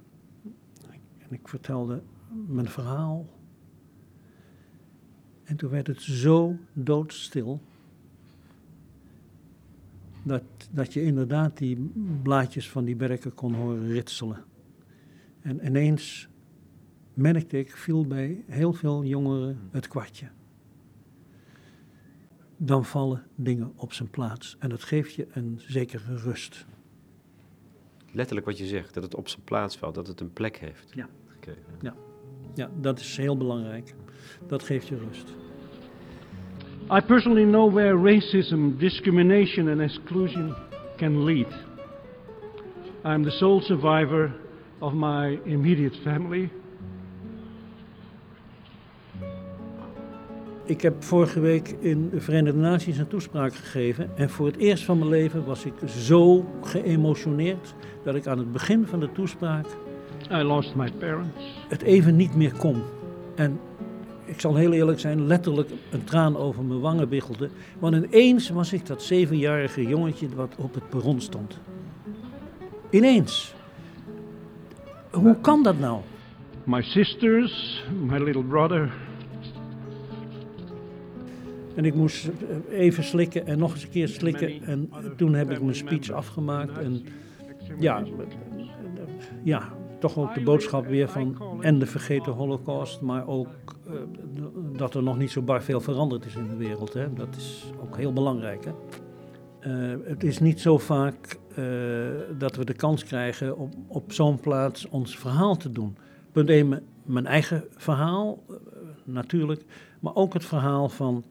En 1.18 1.30
ik 1.30 1.48
vertelde 1.48 2.02
mijn 2.48 2.70
verhaal. 2.70 3.30
En 5.44 5.56
toen 5.56 5.70
werd 5.70 5.88
het 5.88 6.02
zo 6.02 6.58
doodstil. 6.74 7.62
Dat, 10.24 10.44
dat 10.72 10.94
je 10.94 11.04
inderdaad 11.04 11.58
die 11.58 11.92
blaadjes 12.22 12.70
van 12.70 12.86
die 12.86 12.96
berken 12.96 13.34
kon 13.34 13.54
horen 13.54 13.88
ritselen. 13.88 14.44
En 15.42 15.66
ineens 15.66 16.30
merkte 17.14 17.60
ik, 17.60 17.78
viel 17.78 18.08
bij 18.08 18.44
heel 18.48 18.74
veel 18.74 19.04
jongeren 19.04 19.60
het 19.72 19.88
kwartje. 19.88 20.28
Dan 22.58 22.86
vallen 22.86 23.24
dingen 23.36 23.74
op 23.76 23.94
zijn 23.94 24.10
plaats 24.10 24.56
en 24.60 24.70
dat 24.70 24.84
geeft 24.84 25.14
je 25.14 25.28
een 25.32 25.60
zekere 25.68 26.16
rust. 26.18 26.66
Letterlijk 28.12 28.46
wat 28.48 28.58
je 28.58 28.66
zegt, 28.66 28.94
dat 28.94 29.04
het 29.04 29.16
op 29.16 29.28
zijn 29.28 29.44
plaats 29.44 29.78
valt, 29.78 29.96
dat 29.96 30.08
het 30.08 30.20
een 30.20 30.34
plek 30.34 30.58
heeft. 30.58 30.92
Ja. 30.96 31.10
Ja. 31.82 31.96
ja, 32.54 32.70
dat 32.80 33.00
is 33.00 33.18
heel 33.18 33.38
belangrijk. 33.38 33.96
Dat 34.48 34.64
geeft 34.64 34.88
je 34.88 34.98
rust. 34.98 35.34
I 36.94 37.00
personally 37.00 37.46
know 37.46 37.74
where 37.74 37.96
racism, 37.96 38.78
discrimination 38.78 39.70
and 39.70 39.82
exclusion 39.82 40.56
can 40.98 41.24
lead. 41.26 41.48
I'm 43.06 43.24
the 43.24 43.32
sole 43.32 43.62
survivor 43.62 44.34
of 44.82 44.94
my 44.94 45.40
immediate 45.46 45.96
family. 46.04 46.50
Ik 50.66 50.82
heb 50.82 51.04
vorige 51.04 51.40
week 51.40 51.76
in 51.80 52.10
de 52.10 52.22
Verenigde 52.22 52.60
Naties 52.60 52.98
een 52.98 53.08
toespraak 53.08 53.54
gegeven. 53.54 54.18
En 54.18 54.30
voor 54.30 54.46
het 54.46 54.58
eerst 54.58 54.84
van 54.84 54.98
mijn 54.98 55.10
leven 55.10 55.46
was 55.46 55.66
ik 55.66 55.74
zo 55.86 56.46
geëmotioneerd 56.62 57.76
dat 58.04 58.16
ik 58.16 58.28
aan 58.28 58.38
het 58.38 58.52
begin 58.52 58.86
van 58.86 59.00
de 59.00 59.12
toespraak. 59.12 59.66
I 60.32 60.42
lost 60.42 60.76
my 60.76 60.92
parents. 61.00 61.66
Het 61.68 61.82
even 61.82 62.16
niet 62.16 62.36
meer 62.36 62.54
kon. 62.54 62.82
En 63.36 63.60
ik 64.32 64.40
zal 64.40 64.56
heel 64.56 64.72
eerlijk 64.72 65.00
zijn, 65.00 65.28
letterlijk 65.28 65.70
een 65.92 66.04
traan 66.04 66.38
over 66.38 66.64
mijn 66.64 66.80
wangen 66.80 67.10
biggelde. 67.10 67.50
Want 67.80 67.96
ineens 67.96 68.50
was 68.50 68.74
ik 68.74 68.86
dat 68.86 69.04
zevenjarige 69.04 69.88
jongetje 69.88 70.28
wat 70.36 70.56
op 70.58 70.74
het 70.74 70.90
perron 70.90 71.22
stond. 71.22 71.60
Ineens. 72.90 73.54
Hoe 75.12 75.38
kan 75.42 75.64
dat 75.64 75.80
nou? 75.80 76.02
My 76.64 76.82
sisters, 76.82 77.84
my 78.08 78.18
little 78.18 78.44
brother. 78.44 78.92
En 81.76 81.86
ik 81.86 81.94
moest 81.94 82.30
even 82.70 83.04
slikken 83.04 83.46
en 83.46 83.60
nog 83.60 83.74
eens 83.74 83.84
een 83.84 83.90
keer 83.90 84.08
slikken. 84.08 84.64
En 84.64 84.90
toen 85.18 85.34
heb 85.34 85.52
ik 85.52 85.62
mijn 85.62 85.76
speech 85.76 86.12
afgemaakt. 86.12 86.78
En 86.78 87.06
ja, 87.80 88.04
ja, 89.44 89.74
toch 90.02 90.18
ook 90.18 90.34
de 90.34 90.42
boodschap 90.42 90.88
weer 90.88 91.10
van 91.10 91.38
en 91.62 91.80
de 91.80 91.86
vergeten 91.86 92.32
holocaust, 92.32 93.02
maar 93.02 93.28
ook 93.28 93.48
uh, 93.88 93.94
dat 94.78 94.96
er 94.96 95.04
nog 95.04 95.18
niet 95.18 95.32
zo 95.32 95.42
bar 95.42 95.64
veel 95.64 95.82
veranderd 95.82 96.26
is 96.26 96.36
in 96.36 96.48
de 96.48 96.56
wereld. 96.56 96.94
Hè. 96.94 97.14
Dat 97.14 97.36
is 97.36 97.72
ook 97.82 97.98
heel 97.98 98.14
belangrijk. 98.14 98.66
Hè. 98.66 98.72
Uh, 99.94 100.00
het 100.04 100.24
is 100.24 100.40
niet 100.40 100.62
zo 100.62 100.78
vaak 100.78 101.40
uh, 101.50 101.66
dat 102.38 102.56
we 102.56 102.66
de 102.66 102.74
kans 102.74 103.04
krijgen 103.04 103.58
om 103.58 103.70
op 103.88 104.14
zo'n 104.14 104.40
plaats 104.40 104.88
ons 104.90 105.18
verhaal 105.18 105.58
te 105.58 105.72
doen. 105.72 105.98
Punt 106.32 106.50
1, 106.50 106.84
mijn 107.04 107.26
eigen 107.26 107.64
verhaal 107.76 108.44
natuurlijk, 109.04 109.66
maar 110.00 110.16
ook 110.16 110.34
het 110.34 110.46
verhaal 110.46 110.90
van 110.90 111.24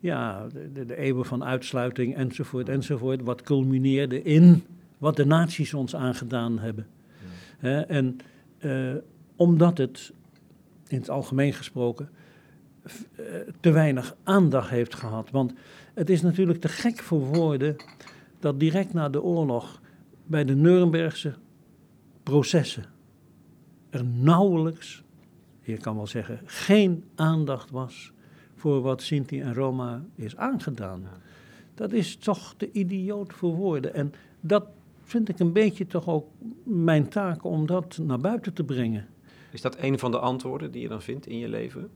ja, 0.00 0.46
de, 0.72 0.86
de 0.86 0.96
eeuwen 0.96 1.24
van 1.24 1.44
uitsluiting 1.44 2.16
enzovoort 2.16 2.68
enzovoort, 2.68 3.22
wat 3.22 3.42
culmineerde 3.42 4.22
in 4.22 4.62
wat 4.98 5.16
de 5.16 5.26
naties 5.26 5.74
ons 5.74 5.96
aangedaan 5.96 6.58
hebben. 6.58 6.86
En 7.60 8.16
uh, 8.58 8.94
omdat 9.36 9.78
het, 9.78 10.12
in 10.88 10.98
het 10.98 11.10
algemeen 11.10 11.52
gesproken, 11.52 12.08
uh, 12.84 13.24
te 13.60 13.70
weinig 13.70 14.16
aandacht 14.22 14.70
heeft 14.70 14.94
gehad. 14.94 15.30
Want 15.30 15.52
het 15.94 16.10
is 16.10 16.22
natuurlijk 16.22 16.60
te 16.60 16.68
gek 16.68 16.98
voor 16.98 17.20
woorden 17.20 17.76
dat 18.38 18.60
direct 18.60 18.92
na 18.92 19.08
de 19.08 19.22
oorlog 19.22 19.80
bij 20.26 20.44
de 20.44 20.54
Nurembergse 20.54 21.34
processen 22.22 22.84
er 23.90 24.04
nauwelijks, 24.04 25.02
je 25.62 25.76
kan 25.76 25.96
wel 25.96 26.06
zeggen, 26.06 26.40
geen 26.44 27.04
aandacht 27.14 27.70
was 27.70 28.12
voor 28.54 28.80
wat 28.80 29.02
Sinti 29.02 29.40
en 29.40 29.54
Roma 29.54 30.02
is 30.14 30.36
aangedaan. 30.36 31.04
Dat 31.74 31.92
is 31.92 32.16
toch 32.16 32.54
te 32.56 32.70
idioot 32.72 33.32
voor 33.32 33.54
woorden. 33.54 33.94
En 33.94 34.12
dat 34.40 34.66
vind 35.08 35.28
ik 35.28 35.38
een 35.38 35.52
beetje 35.52 35.86
toch 35.86 36.08
ook 36.08 36.26
mijn 36.64 37.08
taak 37.08 37.44
om 37.44 37.66
dat 37.66 37.98
naar 38.02 38.18
buiten 38.18 38.54
te 38.54 38.64
brengen. 38.64 39.06
Is 39.52 39.60
dat 39.60 39.76
een 39.78 39.98
van 39.98 40.10
de 40.10 40.18
antwoorden 40.18 40.70
die 40.70 40.82
je 40.82 40.88
dan 40.88 41.02
vindt 41.02 41.26
in 41.26 41.38
je 41.38 41.48
leven? 41.48 41.90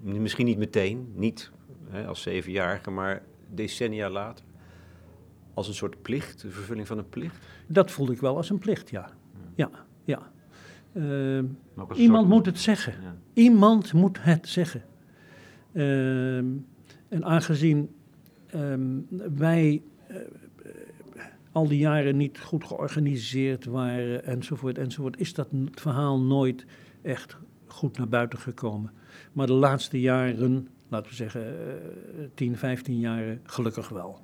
Misschien 0.00 0.46
niet 0.46 0.58
meteen, 0.58 1.12
niet 1.14 1.50
hè, 1.88 2.06
als 2.06 2.22
zevenjarige, 2.22 2.90
maar 2.90 3.22
decennia 3.54 4.10
later. 4.10 4.44
Als 5.54 5.68
een 5.68 5.74
soort 5.74 6.02
plicht, 6.02 6.40
de 6.40 6.50
vervulling 6.50 6.86
van 6.86 6.98
een 6.98 7.08
plicht? 7.08 7.38
Dat 7.66 7.90
voelde 7.90 8.12
ik 8.12 8.20
wel 8.20 8.36
als 8.36 8.50
een 8.50 8.58
plicht, 8.58 8.90
ja. 8.90 9.10
Ja, 9.54 9.70
ja. 10.04 10.32
Uh, 10.92 11.42
iemand 11.94 12.28
moet 12.28 12.46
het 12.46 12.58
zeggen. 12.58 12.94
Ja. 13.02 13.16
Iemand 13.32 13.92
moet 13.92 14.18
het 14.20 14.48
zeggen. 14.48 14.82
Uh, 15.72 16.36
en 16.36 17.24
aangezien 17.24 17.90
uh, 18.54 18.74
wij 19.34 19.82
uh, 20.10 20.16
al 21.54 21.68
die 21.68 21.78
jaren 21.78 22.16
niet 22.16 22.40
goed 22.40 22.64
georganiseerd 22.64 23.64
waren 23.64 24.24
enzovoort 24.24 24.78
enzovoort, 24.78 25.20
is 25.20 25.34
dat 25.34 25.48
verhaal 25.74 26.20
nooit 26.20 26.66
echt 27.02 27.36
goed 27.66 27.98
naar 27.98 28.08
buiten 28.08 28.38
gekomen. 28.38 28.92
Maar 29.32 29.46
de 29.46 29.52
laatste 29.52 30.00
jaren, 30.00 30.68
laten 30.88 31.10
we 31.10 31.16
zeggen 31.16 31.54
10, 32.34 32.56
15 32.56 32.98
jaren, 32.98 33.40
gelukkig 33.44 33.88
wel. 33.88 34.20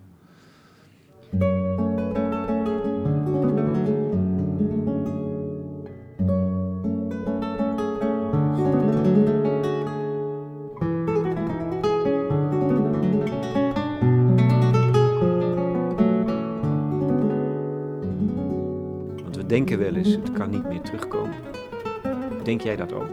Jij 22.62 22.76
dat 22.76 22.92
ook? 22.92 23.08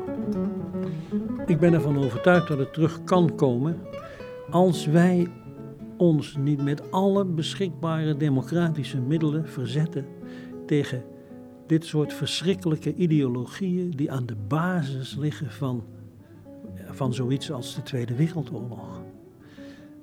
Ik 1.45 1.59
ben 1.59 1.73
ervan 1.73 1.97
overtuigd 1.97 2.47
dat 2.47 2.57
het 2.57 2.73
terug 2.73 3.03
kan 3.03 3.35
komen 3.35 3.79
als 4.49 4.85
wij 4.85 5.27
ons 5.97 6.35
niet 6.35 6.63
met 6.63 6.91
alle 6.91 7.25
beschikbare 7.25 8.17
democratische 8.17 8.99
middelen 8.99 9.47
verzetten 9.47 10.05
tegen 10.65 11.03
dit 11.67 11.85
soort 11.85 12.13
verschrikkelijke 12.13 12.93
ideologieën 12.93 13.91
die 13.91 14.11
aan 14.11 14.25
de 14.25 14.35
basis 14.47 15.15
liggen 15.15 15.51
van, 15.51 15.83
van 16.91 17.13
zoiets 17.13 17.51
als 17.51 17.75
de 17.75 17.83
Tweede 17.83 18.15
Wereldoorlog. 18.15 19.01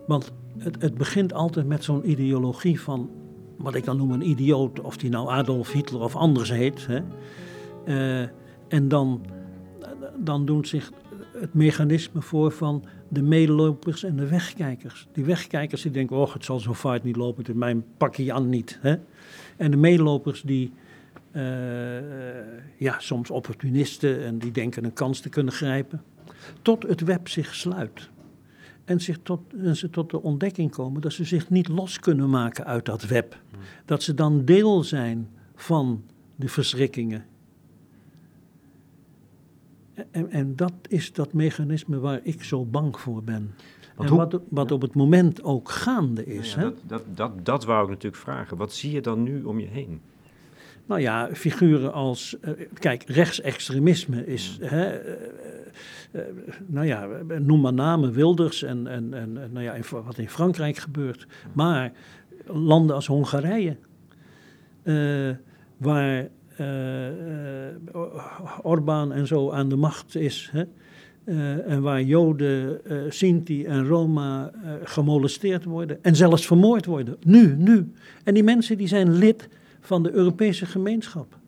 Want 0.07 0.33
het, 0.59 0.83
het 0.83 0.95
begint 0.95 1.33
altijd 1.33 1.67
met 1.67 1.85
zo'n 1.85 2.11
ideologie 2.11 2.81
van 2.81 3.11
wat 3.57 3.75
ik 3.75 3.85
dan 3.85 3.97
noem 3.97 4.11
een 4.11 4.29
idioot, 4.29 4.81
of 4.81 4.97
die 4.97 5.11
nou 5.11 5.29
Adolf 5.29 5.73
Hitler 5.73 6.03
of 6.03 6.17
anders 6.17 6.51
heet. 6.51 6.87
Hè. 6.87 7.01
Uh, 8.23 8.29
en 8.75 8.89
dan, 8.89 9.21
dan 10.17 10.45
doen 10.45 10.65
zich 10.65 10.93
het 11.33 11.55
mechanisme 11.55 12.21
voor 12.21 12.51
van 12.51 12.85
de 13.09 13.23
medelopers 13.23 14.05
en 14.05 14.17
de 14.17 14.29
wegkijkers. 14.29 15.09
Die 15.13 15.25
wegkijkers 15.25 15.83
die 15.83 15.91
denken, 15.91 16.17
oh 16.17 16.33
het 16.33 16.45
zal 16.45 16.61
zo 16.61 16.73
vaart 16.73 17.03
niet 17.03 17.17
lopen, 17.17 17.39
het 17.39 17.49
is 17.49 17.55
mijn 17.55 17.85
pakje 17.97 18.33
aan 18.33 18.49
niet. 18.49 18.79
Hè? 18.81 18.97
En 19.57 19.71
de 19.71 19.77
medelopers 19.77 20.43
die, 20.43 20.73
uh, 21.33 21.43
ja, 22.77 22.99
soms 22.99 23.31
opportunisten 23.31 24.25
en 24.25 24.39
die 24.39 24.51
denken 24.51 24.85
een 24.85 24.93
kans 24.93 25.21
te 25.21 25.29
kunnen 25.29 25.53
grijpen. 25.53 26.03
Tot 26.63 26.83
het 26.83 27.01
web 27.01 27.29
zich 27.29 27.55
sluit. 27.55 28.11
En, 28.85 29.01
zich 29.01 29.19
tot, 29.23 29.41
en 29.57 29.77
ze 29.77 29.91
tot 29.91 30.11
de 30.11 30.23
ontdekking 30.23 30.71
komen 30.71 31.01
dat 31.01 31.13
ze 31.13 31.25
zich 31.25 31.51
niet 31.51 31.69
los 31.69 32.01
kunnen 32.01 32.31
maken 32.31 32.65
uit 32.65 32.85
dat 32.85 33.07
web. 33.07 33.41
Dat 33.85 34.03
ze 34.03 34.15
dan 34.15 34.45
deel 34.45 34.83
zijn 34.83 35.29
van 35.55 36.05
de 36.37 36.49
verschrikkingen. 36.49 37.25
En, 40.11 40.31
en 40.31 40.57
dat 40.57 40.73
is 40.89 41.13
dat 41.13 41.33
mechanisme 41.33 41.99
waar 41.99 42.21
ik 42.23 42.45
zo 42.45 42.65
bang 42.65 43.01
voor 43.01 43.23
ben. 43.23 43.55
en 43.99 44.17
wat, 44.17 44.41
wat 44.49 44.71
op 44.71 44.83
het 44.83 44.95
moment 44.95 45.43
ook 45.43 45.71
gaande 45.71 46.25
is. 46.25 46.55
Nou 46.55 46.69
ja, 46.69 46.75
dat, 46.75 47.05
dat, 47.05 47.17
dat, 47.17 47.45
dat 47.45 47.65
wou 47.65 47.83
ik 47.83 47.89
natuurlijk 47.89 48.23
vragen. 48.23 48.57
Wat 48.57 48.73
zie 48.73 48.93
je 48.93 49.01
dan 49.01 49.23
nu 49.23 49.43
om 49.43 49.61
je 49.61 49.67
heen? 49.67 50.01
Nou 50.87 51.01
ja, 51.01 51.29
figuren 51.33 51.93
als. 51.93 52.37
Uh, 52.41 52.51
kijk, 52.79 53.03
rechtsextremisme 53.07 54.27
is. 54.27 54.59
Hè, 54.61 55.05
uh, 55.05 55.17
uh, 56.13 56.23
nou 56.67 56.87
ja, 56.87 57.09
noem 57.39 57.61
maar 57.61 57.73
namen, 57.73 58.13
Wilders 58.13 58.63
en, 58.63 58.87
en, 58.87 59.15
en 59.15 59.33
nou 59.33 59.63
ja, 59.63 59.77
wat 59.91 60.19
in 60.19 60.29
Frankrijk 60.29 60.77
gebeurt. 60.77 61.27
Maar 61.53 61.93
landen 62.47 62.95
als 62.95 63.07
Hongarije, 63.07 63.77
waar 65.77 66.29
Orbán 68.63 69.13
en 69.13 69.27
zo 69.27 69.51
aan 69.51 69.69
de 69.69 69.77
macht 69.77 70.15
is. 70.15 70.53
Hè, 70.53 70.65
en 71.61 71.83
waar 71.83 72.03
Joden, 72.03 72.81
Sinti 73.09 73.65
en 73.65 73.87
Roma 73.87 74.51
gemolesteerd 74.83 75.65
worden 75.65 75.99
en 76.03 76.17
zelfs 76.17 76.47
vermoord 76.47 76.87
worden. 76.87 77.17
Nu, 77.21 77.55
nu. 77.57 77.93
En 78.25 78.35
die 78.35 78.45
mensen 78.45 78.77
die 78.77 78.89
zijn 78.89 79.13
lid 79.13 79.49
van 79.81 80.03
de 80.03 80.13
Europese 80.13 80.67
gemeenschap. 80.67 81.39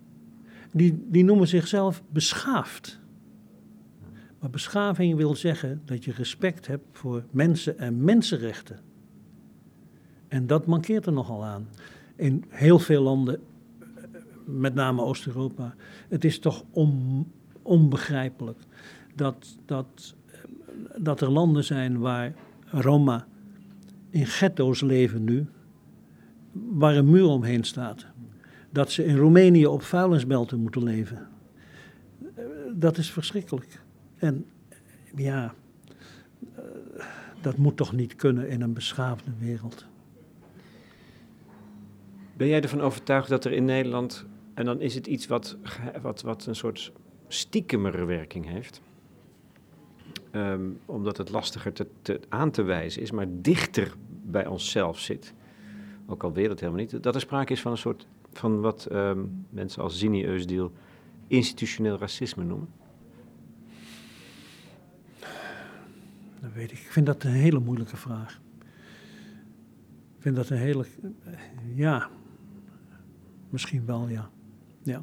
Die, 0.72 1.04
die 1.08 1.24
noemen 1.24 1.48
zichzelf 1.48 2.02
beschaafd. 2.12 3.00
Maar 4.40 4.50
beschaving 4.50 5.16
wil 5.16 5.34
zeggen 5.34 5.82
dat 5.84 6.04
je 6.04 6.12
respect 6.12 6.66
hebt 6.66 6.84
voor 6.92 7.24
mensen 7.30 7.78
en 7.78 8.04
mensenrechten. 8.04 8.78
En 10.28 10.46
dat 10.46 10.66
mankeert 10.66 11.06
er 11.06 11.12
nogal 11.12 11.44
aan. 11.44 11.68
In 12.16 12.44
heel 12.48 12.78
veel 12.78 13.02
landen, 13.02 13.40
met 14.46 14.74
name 14.74 15.02
Oost-Europa, 15.02 15.74
het 16.08 16.24
is 16.24 16.38
toch 16.38 16.64
on, 16.70 17.26
onbegrijpelijk 17.62 18.58
dat, 19.14 19.56
dat, 19.64 20.14
dat 20.96 21.20
er 21.20 21.30
landen 21.30 21.64
zijn 21.64 21.98
waar 21.98 22.34
Roma 22.64 23.26
in 24.10 24.26
ghetto's 24.26 24.80
leven 24.80 25.24
nu, 25.24 25.46
waar 26.52 26.96
een 26.96 27.10
muur 27.10 27.26
omheen 27.26 27.64
staat 27.64 28.06
dat 28.76 28.90
ze 28.90 29.04
in 29.04 29.16
Roemenië 29.16 29.66
op 29.66 29.82
vuilnisbelten 29.82 30.60
moeten 30.60 30.82
leven. 30.82 31.28
Dat 32.74 32.98
is 32.98 33.10
verschrikkelijk. 33.10 33.82
En 34.16 34.46
ja, 35.14 35.54
dat 37.40 37.56
moet 37.56 37.76
toch 37.76 37.92
niet 37.92 38.16
kunnen 38.16 38.48
in 38.48 38.62
een 38.62 38.72
beschaafde 38.72 39.30
wereld. 39.38 39.86
Ben 42.36 42.48
jij 42.48 42.60
ervan 42.60 42.80
overtuigd 42.80 43.28
dat 43.28 43.44
er 43.44 43.52
in 43.52 43.64
Nederland, 43.64 44.26
en 44.56 44.64
dan 44.64 44.80
is 44.80 44.94
het 44.94 45.06
iets 45.06 45.26
wat, 45.26 45.56
wat, 46.02 46.22
wat 46.22 46.46
een 46.46 46.56
soort 46.56 46.92
stiekemere 47.28 48.04
werking 48.04 48.46
heeft, 48.46 48.80
um, 50.32 50.78
omdat 50.84 51.16
het 51.16 51.30
lastiger 51.30 51.72
te, 51.72 51.86
te, 52.02 52.20
aan 52.28 52.50
te 52.50 52.62
wijzen 52.62 53.02
is, 53.02 53.10
maar 53.10 53.26
dichter 53.28 53.94
bij 54.22 54.46
onszelf 54.46 54.98
zit, 54.98 55.34
ook 56.06 56.22
al 56.22 56.32
weet 56.32 56.48
het 56.48 56.60
helemaal 56.60 56.80
niet, 56.80 57.02
dat 57.02 57.14
er 57.14 57.20
sprake 57.20 57.52
is 57.52 57.60
van 57.60 57.72
een 57.72 57.78
soort 57.78 58.06
van 58.32 58.60
wat 58.60 58.88
um, 58.92 59.46
mensen 59.50 59.82
als 59.82 59.98
Zini 59.98 60.26
Eusdiel 60.26 60.72
institutioneel 61.26 61.98
racisme 61.98 62.44
noemen? 62.44 62.68
Dat 66.40 66.52
weet 66.54 66.72
ik. 66.72 66.78
Ik 66.78 66.90
vind 66.90 67.06
dat 67.06 67.24
een 67.24 67.30
hele 67.30 67.58
moeilijke 67.58 67.96
vraag. 67.96 68.40
Ik 70.16 70.22
vind 70.22 70.36
dat 70.36 70.48
een 70.48 70.58
hele. 70.58 70.86
Ja, 71.74 72.10
misschien 73.50 73.86
wel, 73.86 74.08
ja. 74.08 74.30
Ja. 74.86 75.02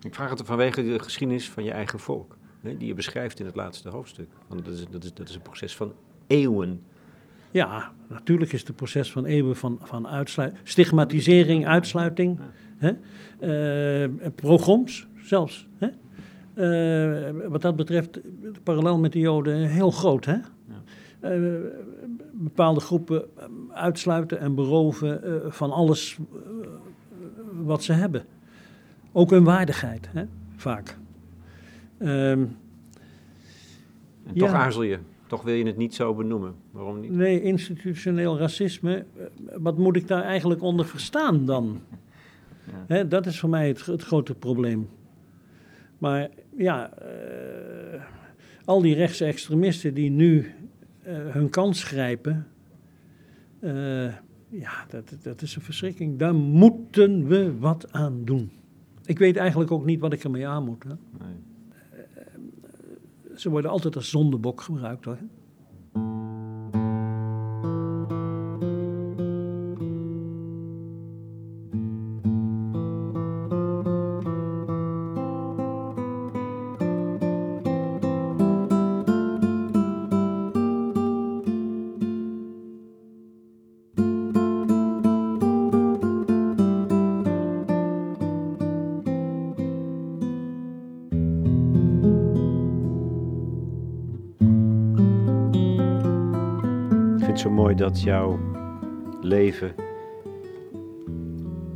Ik 0.00 0.14
vraag 0.14 0.30
het 0.30 0.42
vanwege 0.44 0.82
de 0.82 0.98
geschiedenis 0.98 1.50
van 1.50 1.64
je 1.64 1.70
eigen 1.70 1.98
volk, 1.98 2.36
hè, 2.60 2.76
die 2.76 2.88
je 2.88 2.94
beschrijft 2.94 3.40
in 3.40 3.46
het 3.46 3.56
laatste 3.56 3.88
hoofdstuk. 3.88 4.28
Want 4.46 4.64
dat, 4.64 4.74
is, 4.74 4.86
dat, 4.90 5.04
is, 5.04 5.14
dat 5.14 5.28
is 5.28 5.34
een 5.34 5.42
proces 5.42 5.76
van 5.76 5.92
eeuwen 6.26 6.82
ja, 7.50 7.92
natuurlijk 8.08 8.52
is 8.52 8.62
het 8.66 8.76
proces 8.76 9.12
van 9.12 9.24
eeuwen 9.24 9.56
van, 9.56 9.78
van 9.82 10.08
uitsluiting, 10.08 10.68
stigmatisering, 10.68 11.66
uitsluiting, 11.66 12.40
hè? 12.76 12.92
Uh, 13.40 14.28
progroms 14.34 15.06
zelfs. 15.22 15.68
Hè? 15.76 15.88
Uh, 16.54 17.48
wat 17.48 17.62
dat 17.62 17.76
betreft, 17.76 18.20
parallel 18.62 18.98
met 18.98 19.12
de 19.12 19.18
Joden, 19.18 19.56
heel 19.56 19.90
groot. 19.90 20.24
Hè? 20.24 20.32
Ja. 20.32 21.34
Uh, 21.34 21.60
bepaalde 22.32 22.80
groepen 22.80 23.24
uitsluiten 23.72 24.38
en 24.40 24.54
beroven 24.54 25.20
van 25.52 25.70
alles 25.70 26.18
wat 27.64 27.82
ze 27.82 27.92
hebben. 27.92 28.24
Ook 29.12 29.30
hun 29.30 29.44
waardigheid, 29.44 30.08
hè? 30.12 30.24
vaak. 30.56 30.96
En 31.98 32.56
toch 34.34 34.52
aarzel 34.52 34.82
je. 34.82 34.98
Toch 35.28 35.42
wil 35.42 35.54
je 35.54 35.66
het 35.66 35.76
niet 35.76 35.94
zo 35.94 36.14
benoemen. 36.14 36.54
Waarom 36.70 37.00
niet? 37.00 37.10
Nee, 37.10 37.42
institutioneel 37.42 38.38
racisme. 38.38 39.04
Eh, 39.16 39.24
wat 39.56 39.78
moet 39.78 39.96
ik 39.96 40.08
daar 40.08 40.22
eigenlijk 40.22 40.62
onder 40.62 40.86
verstaan 40.86 41.44
dan? 41.44 41.80
Ja. 42.88 43.04
dat 43.04 43.26
is 43.26 43.40
voor 43.40 43.48
mij 43.48 43.68
het, 43.68 43.86
het 43.86 44.02
grote 44.02 44.34
probleem. 44.34 44.88
Maar 45.98 46.28
ja, 46.56 46.90
uh, 47.02 48.02
al 48.64 48.82
die 48.82 48.94
rechtse 48.94 49.24
extremisten 49.24 49.94
die 49.94 50.10
nu 50.10 50.54
uh, 51.06 51.16
hun 51.28 51.50
kans 51.50 51.84
grijpen. 51.84 52.46
Ja, 54.48 54.86
dat, 54.88 55.16
dat 55.22 55.42
is 55.42 55.56
een 55.56 55.62
verschrikking. 55.62 56.18
Daar 56.18 56.34
moeten 56.34 57.26
we 57.26 57.58
wat 57.58 57.92
aan 57.92 58.24
doen. 58.24 58.50
Ik 59.04 59.18
weet 59.18 59.36
eigenlijk 59.36 59.70
ook 59.70 59.84
niet 59.84 60.00
wat 60.00 60.12
ik 60.12 60.24
ermee 60.24 60.46
aan 60.46 60.64
moet. 60.64 60.84
Hè? 60.84 60.94
Nee 61.24 61.36
ze 63.40 63.50
worden 63.50 63.70
altijd 63.70 63.96
als 63.96 64.10
zondebok 64.10 64.60
gebruikt 64.60 65.04
hoor. 65.04 65.18
Dat 97.78 98.02
jouw 98.02 98.38
leven 99.20 99.74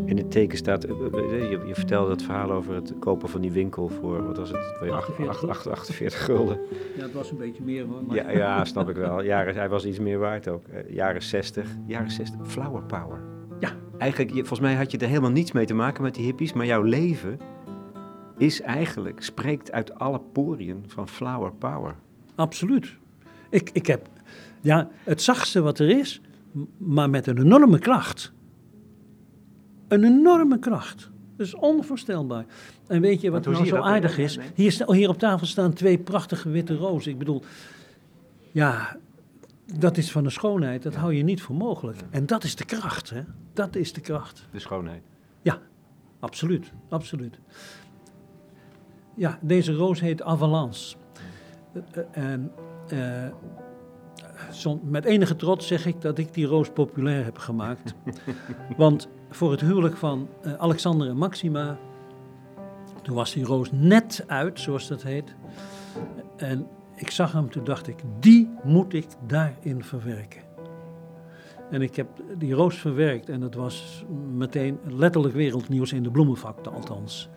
in 0.05 0.16
het 0.16 0.30
teken 0.30 0.59
staat. 0.59 0.84
Eh, 0.84 0.90
eh, 0.90 1.07
eh, 1.07 1.50
je, 1.50 1.61
je 1.66 1.74
vertelde 1.74 2.11
het 2.11 2.22
verhaal 2.22 2.50
over 2.50 2.74
het 2.74 2.94
kopen 2.98 3.28
van 3.28 3.40
die 3.40 3.53
winkel 3.53 3.88
voor, 3.88 4.26
wat 4.26 4.36
was 4.36 4.50
het? 4.50 4.90
48, 4.90 5.68
48 5.68 6.24
gulden. 6.24 6.59
Ja, 6.96 7.03
het 7.03 7.12
was 7.12 7.30
een 7.30 7.36
beetje 7.36 7.62
meer 7.62 7.86
hoor. 7.86 8.05
Maar... 8.05 8.16
Ja, 8.16 8.30
ja, 8.30 8.64
snap 8.64 8.88
ik 8.88 8.96
wel. 8.96 9.22
Jaren, 9.22 9.55
hij 9.55 9.68
was 9.68 9.84
iets 9.84 9.98
meer 9.98 10.18
waard 10.18 10.48
ook. 10.48 10.64
jaren 10.88 11.22
60. 11.22 11.68
Jaren 11.86 12.11
60. 12.11 12.40
Flower 12.46 12.82
power. 12.82 13.20
Ja. 13.61 13.72
Eigenlijk, 13.98 14.32
volgens 14.32 14.61
mij 14.61 14.74
had 14.74 14.90
je 14.90 14.98
er 14.98 15.09
helemaal 15.09 15.30
niets 15.30 15.53
mee 15.53 15.66
te 15.66 15.74
maken 15.74 16.03
met 16.03 16.14
die 16.14 16.24
hippies, 16.24 16.53
maar 16.53 16.66
jouw 16.66 16.82
leven 16.82 17.38
is 18.38 18.61
eigenlijk, 18.61 19.22
spreekt 19.22 19.72
uit 19.72 19.94
alle 19.94 20.20
poriën 20.32 20.84
van 20.86 21.09
flower 21.09 21.53
power. 21.53 21.94
Absoluut. 22.34 22.96
Ik, 23.50 23.70
ik 23.72 23.86
heb 23.86 24.09
ja, 24.61 24.89
het 25.05 25.22
zachtste 25.22 25.61
wat 25.61 25.78
er 25.78 25.99
is, 25.99 26.20
maar 26.76 27.11
met 27.11 27.26
een 27.26 27.39
enorme 27.39 27.78
kracht. 27.78 28.33
Een 29.89 30.05
enorme 30.05 30.59
kracht. 30.59 31.11
Dat 31.37 31.47
is 31.47 31.55
onvoorstelbaar. 31.55 32.45
En 32.87 33.01
weet 33.01 33.20
je 33.20 33.30
wat 33.30 33.45
nou 33.45 33.66
zo 33.66 33.76
aardig 33.76 34.18
is? 34.18 34.39
Hier, 34.55 34.85
hier 34.87 35.09
op 35.09 35.18
tafel 35.18 35.47
staan 35.47 35.72
twee 35.72 35.99
prachtige 35.99 36.49
witte 36.49 36.74
rozen. 36.76 37.12
Ik 37.12 37.18
bedoel, 37.18 37.43
ja, 38.51 38.97
dat 39.78 39.97
is 39.97 40.11
van 40.11 40.24
de 40.24 40.30
schoonheid. 40.30 40.83
Dat 40.83 40.95
hou 40.95 41.14
je 41.14 41.22
niet 41.22 41.43
voor 41.43 41.55
mogelijk. 41.55 41.99
En 42.11 42.26
dat 42.26 42.45
is 42.45 42.57
de 42.57 42.64
kracht, 42.64 43.11
hè? 43.11 43.22
Dat 43.53 43.76
is 43.76 43.93
de 43.93 44.01
kracht. 44.01 44.47
De 44.51 44.59
schoonheid. 44.59 45.03
Ja, 45.43 45.59
absoluut. 46.20 46.72
Absoluut. 46.89 47.39
Ja, 49.14 49.39
deze 49.43 49.72
roos 49.72 50.01
heet 50.01 50.22
Avalance. 50.22 50.97
en 52.12 52.53
uh, 52.93 53.26
met 54.82 55.05
enige 55.05 55.36
trots 55.36 55.66
zeg 55.66 55.86
ik 55.86 56.01
dat 56.01 56.18
ik 56.18 56.34
die 56.34 56.47
roos 56.47 56.70
populair 56.70 57.24
heb 57.24 57.38
gemaakt. 57.38 57.95
Want 58.76 59.09
voor 59.30 59.51
het 59.51 59.61
huwelijk 59.61 59.97
van 59.97 60.28
uh, 60.47 60.53
Alexander 60.55 61.09
en 61.09 61.16
Maxima, 61.16 61.78
toen 63.03 63.14
was 63.14 63.32
die 63.32 63.45
roos 63.45 63.68
net 63.72 64.24
uit, 64.26 64.61
zoals 64.61 64.88
dat 64.88 65.03
heet. 65.03 65.34
En 66.36 66.66
ik 66.97 67.11
zag 67.11 67.32
hem, 67.32 67.51
toen 67.51 67.64
dacht 67.64 67.88
ik, 67.88 67.97
die 68.20 68.51
moet 68.64 68.95
ik 68.95 69.07
daarin 69.26 69.84
verwerken. 69.84 70.43
En 71.70 71.82
ik 71.82 71.97
heb 71.97 72.09
die 72.38 72.55
roos 72.55 72.76
verwerkt 72.76 73.28
en 73.28 73.40
het 73.40 73.55
was 73.55 74.05
meteen 74.32 74.78
letterlijk 74.84 75.34
wereldnieuws 75.34 75.93
in 75.93 76.03
de 76.03 76.11
bloemenvakte 76.11 76.70
althans. 76.70 77.28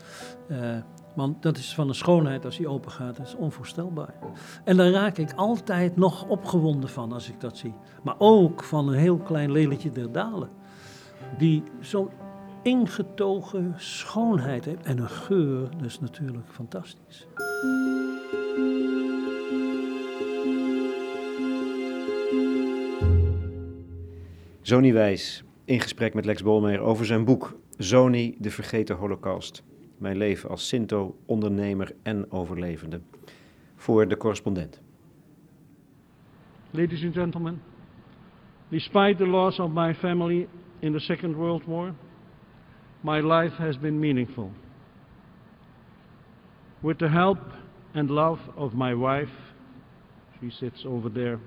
Uh, 0.52 0.78
want 1.16 1.42
dat 1.42 1.58
is 1.58 1.74
van 1.74 1.88
een 1.88 1.96
schoonheid 1.96 2.46
als 2.46 2.58
die 2.58 2.68
open 2.68 2.92
gaat, 2.92 3.18
dat 3.18 3.28
is 3.28 3.36
onvoorstelbaar. 3.36 4.14
En 4.64 4.78
daar 4.78 4.92
raak 4.92 5.18
ik 5.18 5.34
altijd 5.36 5.96
nog 5.96 6.28
opgewonden 6.28 6.90
van 6.90 7.12
als 7.12 7.30
ik 7.30 7.42
dat 7.42 7.58
zie. 7.58 7.74
Maar 8.04 8.16
ook 8.18 8.64
van 8.64 8.88
een 8.88 9.00
heel 9.00 9.18
klein 9.18 9.52
lelijtje 9.52 9.92
der 9.92 10.12
dalen. 10.12 10.50
Die 11.38 11.64
zo'n 11.80 12.10
ingetogen 12.64 13.74
schoonheid 13.78 14.66
heeft. 14.66 14.84
En 14.84 14.98
een 14.98 15.10
geur, 15.10 15.70
dat 15.78 15.86
is 15.86 16.00
natuurlijk 16.00 16.48
fantastisch. 16.52 17.28
Zoni 24.62 24.94
Wijs 24.94 25.44
in 25.66 25.82
gesprek 25.82 26.14
met 26.14 26.26
Lex 26.26 26.44
Bolmeijer 26.44 26.82
over 26.82 27.06
zijn 27.06 27.26
boek 27.26 27.58
Zoni, 27.78 28.36
de 28.40 28.52
vergeten 28.52 28.96
holocaust. 28.96 29.64
Mijn 29.98 30.18
leven 30.18 30.50
als 30.50 30.68
Sinto, 30.68 31.16
ondernemer 31.26 31.96
en 32.04 32.32
overlevende. 32.32 33.02
Voor 33.76 34.08
de 34.08 34.18
correspondent. 34.18 34.82
Ladies 36.72 37.04
and 37.04 37.14
gentlemen, 37.14 37.62
despite 38.70 39.16
the 39.18 39.28
loss 39.28 39.60
of 39.60 39.72
my 39.72 39.94
family 39.94 40.48
in 40.80 40.92
the 40.92 41.00
Second 41.00 41.36
World 41.36 41.66
War, 41.66 41.94
my 43.02 43.22
life 43.22 43.56
has 43.56 43.80
been 43.80 44.00
meaningful. 44.00 44.52
With 46.80 46.98
the 46.98 47.08
help 47.08 47.40
and 47.94 48.10
love 48.10 48.40
of 48.56 48.74
my 48.74 48.94
wife, 48.94 49.32
she 50.40 50.50
sits 50.50 50.86
over 50.86 51.10
there, 51.10 51.40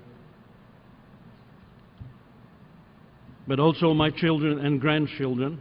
but 3.47 3.59
also 3.59 3.93
my 3.93 4.09
children 4.09 4.65
and 4.65 4.81
grandchildren 4.81 5.59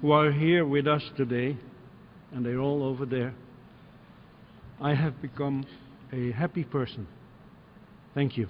who 0.00 0.12
are 0.12 0.30
here 0.30 0.64
with 0.66 0.86
us 0.86 1.02
today, 1.16 1.56
and 2.34 2.44
they're 2.44 2.58
all 2.58 2.82
over 2.82 3.06
there. 3.06 3.32
I 4.80 4.92
have 4.92 5.22
become 5.22 5.64
a 6.12 6.32
happy 6.32 6.64
person. 6.64 7.06
Thank 8.14 8.36
you. 8.36 8.48